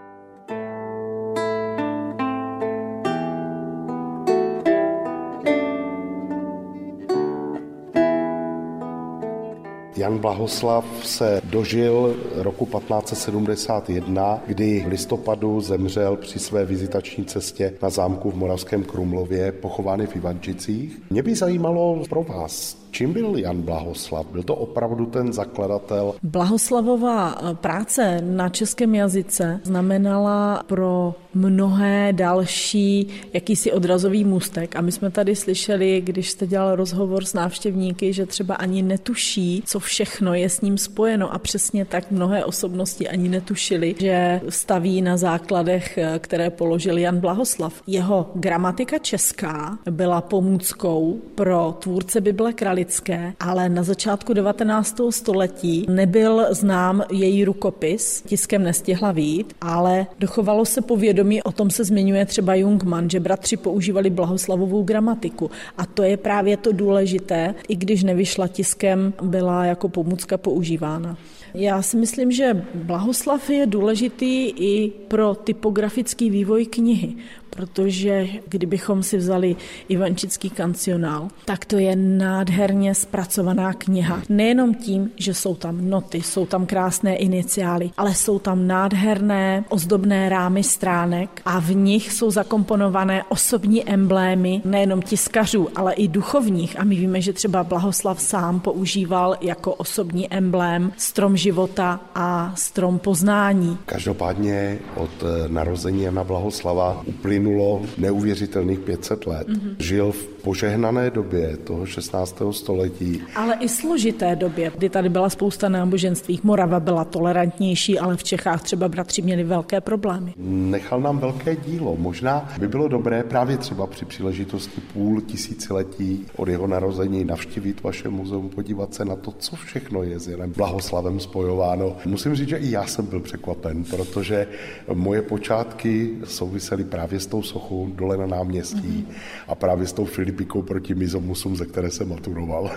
Jan 10.06 10.18
Blahoslav 10.18 10.86
se 11.04 11.42
dožil 11.44 12.16
roku 12.36 12.66
1571, 12.66 14.40
kdy 14.48 14.84
v 14.88 14.88
listopadu 14.88 15.62
zemřel 15.62 16.16
při 16.16 16.40
své 16.40 16.66
vizitační 16.66 17.26
cestě 17.26 17.74
na 17.82 17.90
zámku 17.90 18.32
v 18.32 18.36
Moravském 18.36 18.84
Krumlově, 18.84 19.52
pochovány 19.52 20.08
v 20.08 20.16
Ivančicích. 20.16 21.02
Mě 21.10 21.24
by 21.24 21.36
zajímalo 21.36 22.04
pro 22.10 22.24
vás, 22.24 22.86
Čím 22.96 23.14
byl 23.14 23.38
Jan 23.38 23.62
Blahoslav? 23.62 24.26
Byl 24.32 24.44
to 24.44 24.56
opravdu 24.56 25.06
ten 25.06 25.34
zakladatel? 25.34 26.14
Blahoslavová 26.24 27.36
práce 27.54 28.22
na 28.22 28.50
českém 28.50 28.96
jazyce 28.96 29.60
znamenala 29.64 30.64
pro 30.68 31.16
mnohé 31.34 32.14
další 32.14 33.08
jakýsi 33.34 33.72
odrazový 33.72 34.24
můstek. 34.24 34.76
A 34.76 34.82
my 34.82 34.92
jsme 34.92 35.12
tady 35.12 35.36
slyšeli, 35.36 36.02
když 36.02 36.30
jste 36.30 36.48
dělal 36.48 36.76
rozhovor 36.76 37.26
s 37.26 37.34
návštěvníky, 37.34 38.14
že 38.14 38.26
třeba 38.26 38.56
ani 38.56 38.82
netuší, 38.82 39.64
co 39.66 39.80
všechno 39.96 40.34
je 40.34 40.50
s 40.50 40.62
ním 40.62 40.78
spojeno. 40.78 41.34
A 41.34 41.40
přesně 41.40 41.86
tak 41.86 42.12
mnohé 42.12 42.46
osobnosti 42.46 43.08
ani 43.08 43.30
netušili, 43.30 43.96
že 44.00 44.42
staví 44.50 45.02
na 45.02 45.18
základech, 45.18 46.00
které 46.20 46.50
položil 46.50 46.98
Jan 46.98 47.20
Blahoslav. 47.20 47.82
Jeho 47.88 48.32
gramatika 48.36 48.98
česká 48.98 49.78
byla 49.90 50.22
pomůckou 50.22 51.20
pro 51.36 51.78
tvůrce 51.80 52.22
Bible 52.22 52.54
Kralické, 52.54 53.34
ale 53.40 53.70
na 53.70 53.84
začátku 53.84 54.34
19. 54.34 55.02
století 55.10 55.86
nebyl 55.90 56.48
znám 56.52 57.04
její 57.12 57.46
rukopis, 57.46 58.22
tiskem 58.22 58.64
nestihla 58.64 59.12
vít, 59.12 59.54
ale 59.62 60.08
dochovalo 60.20 60.66
se 60.66 60.82
povědomí 60.82 61.06
vědomí, 61.06 61.44
o 61.44 61.52
tom 61.52 61.70
se 61.70 61.84
zmiňuje 61.84 62.26
třeba 62.26 62.56
Jungmann, 62.56 63.10
že 63.10 63.20
bratři 63.20 63.58
používali 63.58 64.10
blahoslavovou 64.10 64.84
gramatiku. 64.84 65.52
A 65.78 65.86
to 65.86 66.04
je 66.04 66.18
právě 66.18 66.58
to 66.58 66.72
důležité, 66.72 67.56
i 67.68 67.76
když 67.76 68.04
nevyšla 68.04 68.48
tiskem, 68.48 69.14
byla 69.22 69.66
jako 69.66 69.85
pomůcka 69.90 70.38
používána. 70.38 71.18
Já 71.58 71.82
si 71.82 71.98
myslím, 71.98 72.32
že 72.32 72.66
blahoslav 72.74 73.50
je 73.50 73.66
důležitý 73.66 74.50
i 74.50 74.92
pro 75.08 75.36
typografický 75.36 76.30
vývoj 76.30 76.66
knihy, 76.66 77.16
protože 77.50 78.28
kdybychom 78.48 79.04
si 79.04 79.18
vzali 79.18 79.56
Ivančický 79.90 80.50
kancionál, 80.50 81.28
tak 81.46 81.66
to 81.66 81.78
je 81.78 81.96
nádherně 81.96 82.96
zpracovaná 82.96 83.74
kniha. 83.74 84.22
Nejenom 84.30 84.76
tím, 84.76 85.12
že 85.16 85.34
jsou 85.34 85.56
tam 85.56 85.90
noty, 85.90 86.22
jsou 86.22 86.46
tam 86.46 86.66
krásné 86.66 87.16
iniciály, 87.16 87.92
ale 87.98 88.16
jsou 88.16 88.40
tam 88.40 88.68
nádherné 88.68 89.64
ozdobné 89.70 90.30
rámy 90.30 90.64
stránek 90.64 91.42
a 91.46 91.60
v 91.60 91.76
nich 91.76 92.12
jsou 92.14 92.32
zakomponované 92.32 93.24
osobní 93.30 93.90
emblémy 93.90 94.62
nejenom 94.66 95.02
tiskařů, 95.02 95.70
ale 95.76 95.94
i 95.94 96.08
duchovních. 96.08 96.80
A 96.80 96.84
my 96.84 96.96
víme, 96.96 97.22
že 97.22 97.34
třeba 97.34 97.64
Blahoslav 97.64 98.22
sám 98.22 98.60
používal 98.60 99.36
jako 99.42 99.74
osobní 99.74 100.34
emblém 100.34 100.92
strom 100.98 101.38
života 101.46 102.00
a 102.16 102.54
strom 102.56 103.00
poznání. 103.00 103.78
Každopádně 103.86 104.80
od 104.96 105.12
eh, 105.24 105.50
narození 105.50 106.04
Jana 106.04 106.24
Blahoslava 106.24 107.04
uplynul 107.06 107.36
uplynulo 107.46 107.82
neuvěřitelných 107.98 108.80
500 108.80 109.28
let. 109.28 109.48
Mm-hmm. 109.48 109.76
Žil 109.80 110.12
v 110.12 110.28
požehnané 110.28 111.10
době 111.10 111.58
toho 111.58 111.86
16. 111.86 112.42
století. 112.52 113.22
Ale 113.36 113.56
i 113.60 113.70
složité 113.70 114.36
době, 114.36 114.72
kdy 114.78 114.90
tady 114.90 115.10
byla 115.10 115.30
spousta 115.30 115.70
náboženství. 115.70 116.40
Morava 116.44 116.80
byla 116.80 117.06
tolerantnější, 117.06 118.00
ale 118.00 118.18
v 118.18 118.24
Čechách 118.24 118.64
třeba 118.64 118.88
bratři 118.88 119.22
měli 119.22 119.44
velké 119.44 119.82
problémy. 119.82 120.34
Nechal 120.38 121.02
nám 121.02 121.20
velké 121.20 121.56
dílo. 121.56 121.96
Možná 121.98 122.54
by 122.60 122.68
bylo 122.68 122.88
dobré 122.88 123.24
právě 123.24 123.58
třeba 123.58 123.88
při 123.88 124.06
příležitosti 124.06 124.82
půl 124.94 125.22
tisíciletí 125.22 126.26
od 126.36 126.48
jeho 126.48 126.68
narození 126.68 127.26
navštívit 127.26 127.84
vaše 127.84 128.10
muzeum, 128.10 128.50
podívat 128.50 128.94
se 128.94 129.06
na 129.06 129.16
to, 129.16 129.32
co 129.32 129.56
všechno 129.56 130.04
je 130.04 130.20
s 130.20 130.28
Janem 130.28 130.54
Blahoslavem 130.58 131.20
spojováno. 131.36 131.96
Musím 132.06 132.36
říct, 132.36 132.50
že 132.50 132.58
i 132.58 132.72
já 132.72 132.88
jsem 132.88 133.06
byl 133.06 133.20
překvapen, 133.20 133.84
protože 133.84 134.48
moje 134.94 135.22
počátky 135.22 136.10
souvisely 136.24 136.84
právě 136.84 137.20
s 137.20 137.28
tou 137.28 137.44
sochou 137.44 137.90
dole 137.96 138.18
na 138.18 138.26
náměstí 138.26 139.08
mm-hmm. 139.08 139.16
a 139.48 139.56
právě 139.56 139.88
s 139.88 139.94
tou 139.94 140.06
Filipikou 140.06 140.62
proti 140.62 140.96
Mizomusům, 140.96 141.56
ze 141.56 141.66
které 141.66 141.92
jsem 141.92 142.10
maturoval. 142.10 142.72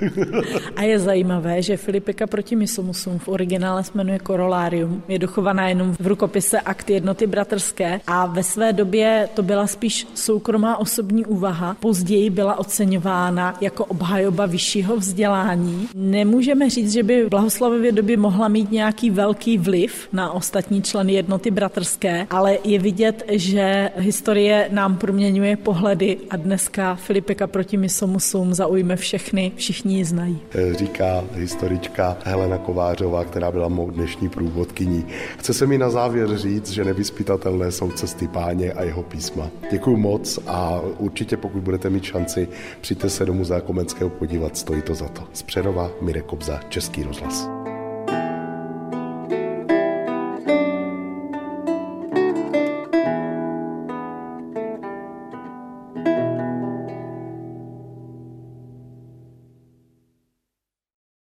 a 0.76 0.82
je 0.82 0.98
zajímavé, 0.98 1.62
že 1.62 1.76
Filipika 1.76 2.26
proti 2.26 2.56
Mizomusům 2.56 3.18
v 3.18 3.28
originále 3.28 3.84
se 3.84 3.92
jmenuje 3.94 4.18
Corollarium. 4.26 5.02
Je 5.08 5.18
dochovaná 5.18 5.68
jenom 5.68 5.94
v 6.00 6.06
rukopise 6.06 6.60
Akt 6.60 6.90
jednoty 6.90 7.26
bratrské 7.26 8.00
a 8.06 8.26
ve 8.26 8.42
své 8.42 8.72
době 8.72 9.28
to 9.34 9.42
byla 9.42 9.66
spíš 9.66 10.06
soukromá 10.14 10.76
osobní 10.76 11.26
úvaha. 11.26 11.76
Později 11.80 12.30
byla 12.30 12.58
oceňována 12.58 13.54
jako 13.60 13.84
obhajoba 13.84 14.46
vyššího 14.46 14.96
vzdělání. 14.96 15.88
Nemůžeme 15.94 16.70
říct, 16.70 16.92
že 16.92 17.02
by 17.02 17.24
v 17.24 17.28
Blahoslavově 17.28 17.92
době 17.92 18.16
mohla 18.16 18.47
mít 18.48 18.70
nějaký 18.72 19.10
velký 19.10 19.58
vliv 19.58 20.08
na 20.12 20.32
ostatní 20.32 20.82
členy 20.82 21.12
jednoty 21.12 21.50
bratrské, 21.50 22.26
ale 22.30 22.58
je 22.64 22.78
vidět, 22.78 23.24
že 23.28 23.90
historie 23.96 24.68
nám 24.72 24.96
proměňuje 24.96 25.56
pohledy 25.56 26.18
a 26.30 26.36
dneska 26.36 26.94
Filipeka 26.94 27.46
proti 27.46 27.76
Misomusům 27.76 28.54
zaujme 28.54 28.96
všechny, 28.96 29.52
všichni 29.56 29.96
ji 29.96 30.04
znají. 30.04 30.40
Eh, 30.54 30.74
říká 30.74 31.24
historička 31.32 32.16
Helena 32.24 32.58
Kovářová, 32.58 33.24
která 33.24 33.50
byla 33.50 33.68
mou 33.68 33.90
dnešní 33.90 34.28
průvodkyní. 34.28 35.04
Chce 35.38 35.54
se 35.54 35.66
mi 35.66 35.78
na 35.78 35.90
závěr 35.90 36.36
říct, 36.36 36.70
že 36.70 36.84
nevyspytatelné 36.84 37.72
jsou 37.72 37.90
cesty 37.90 38.28
páně 38.28 38.72
a 38.72 38.82
jeho 38.82 39.02
písma. 39.02 39.48
Děkuji 39.70 39.96
moc 39.96 40.38
a 40.46 40.80
určitě 40.98 41.36
pokud 41.36 41.62
budete 41.62 41.90
mít 41.90 42.04
šanci, 42.04 42.48
přijďte 42.80 43.10
se 43.10 43.24
do 43.24 43.34
Muzea 43.34 43.60
Komenského 43.60 44.10
podívat, 44.10 44.56
stojí 44.56 44.82
to 44.82 44.94
za 44.94 45.08
to. 45.08 45.22
Z 45.32 45.42
Přerova 45.42 45.90
Mirek 46.00 46.24
Kobza, 46.24 46.60
Český 46.68 47.02
rozhlas. 47.02 47.57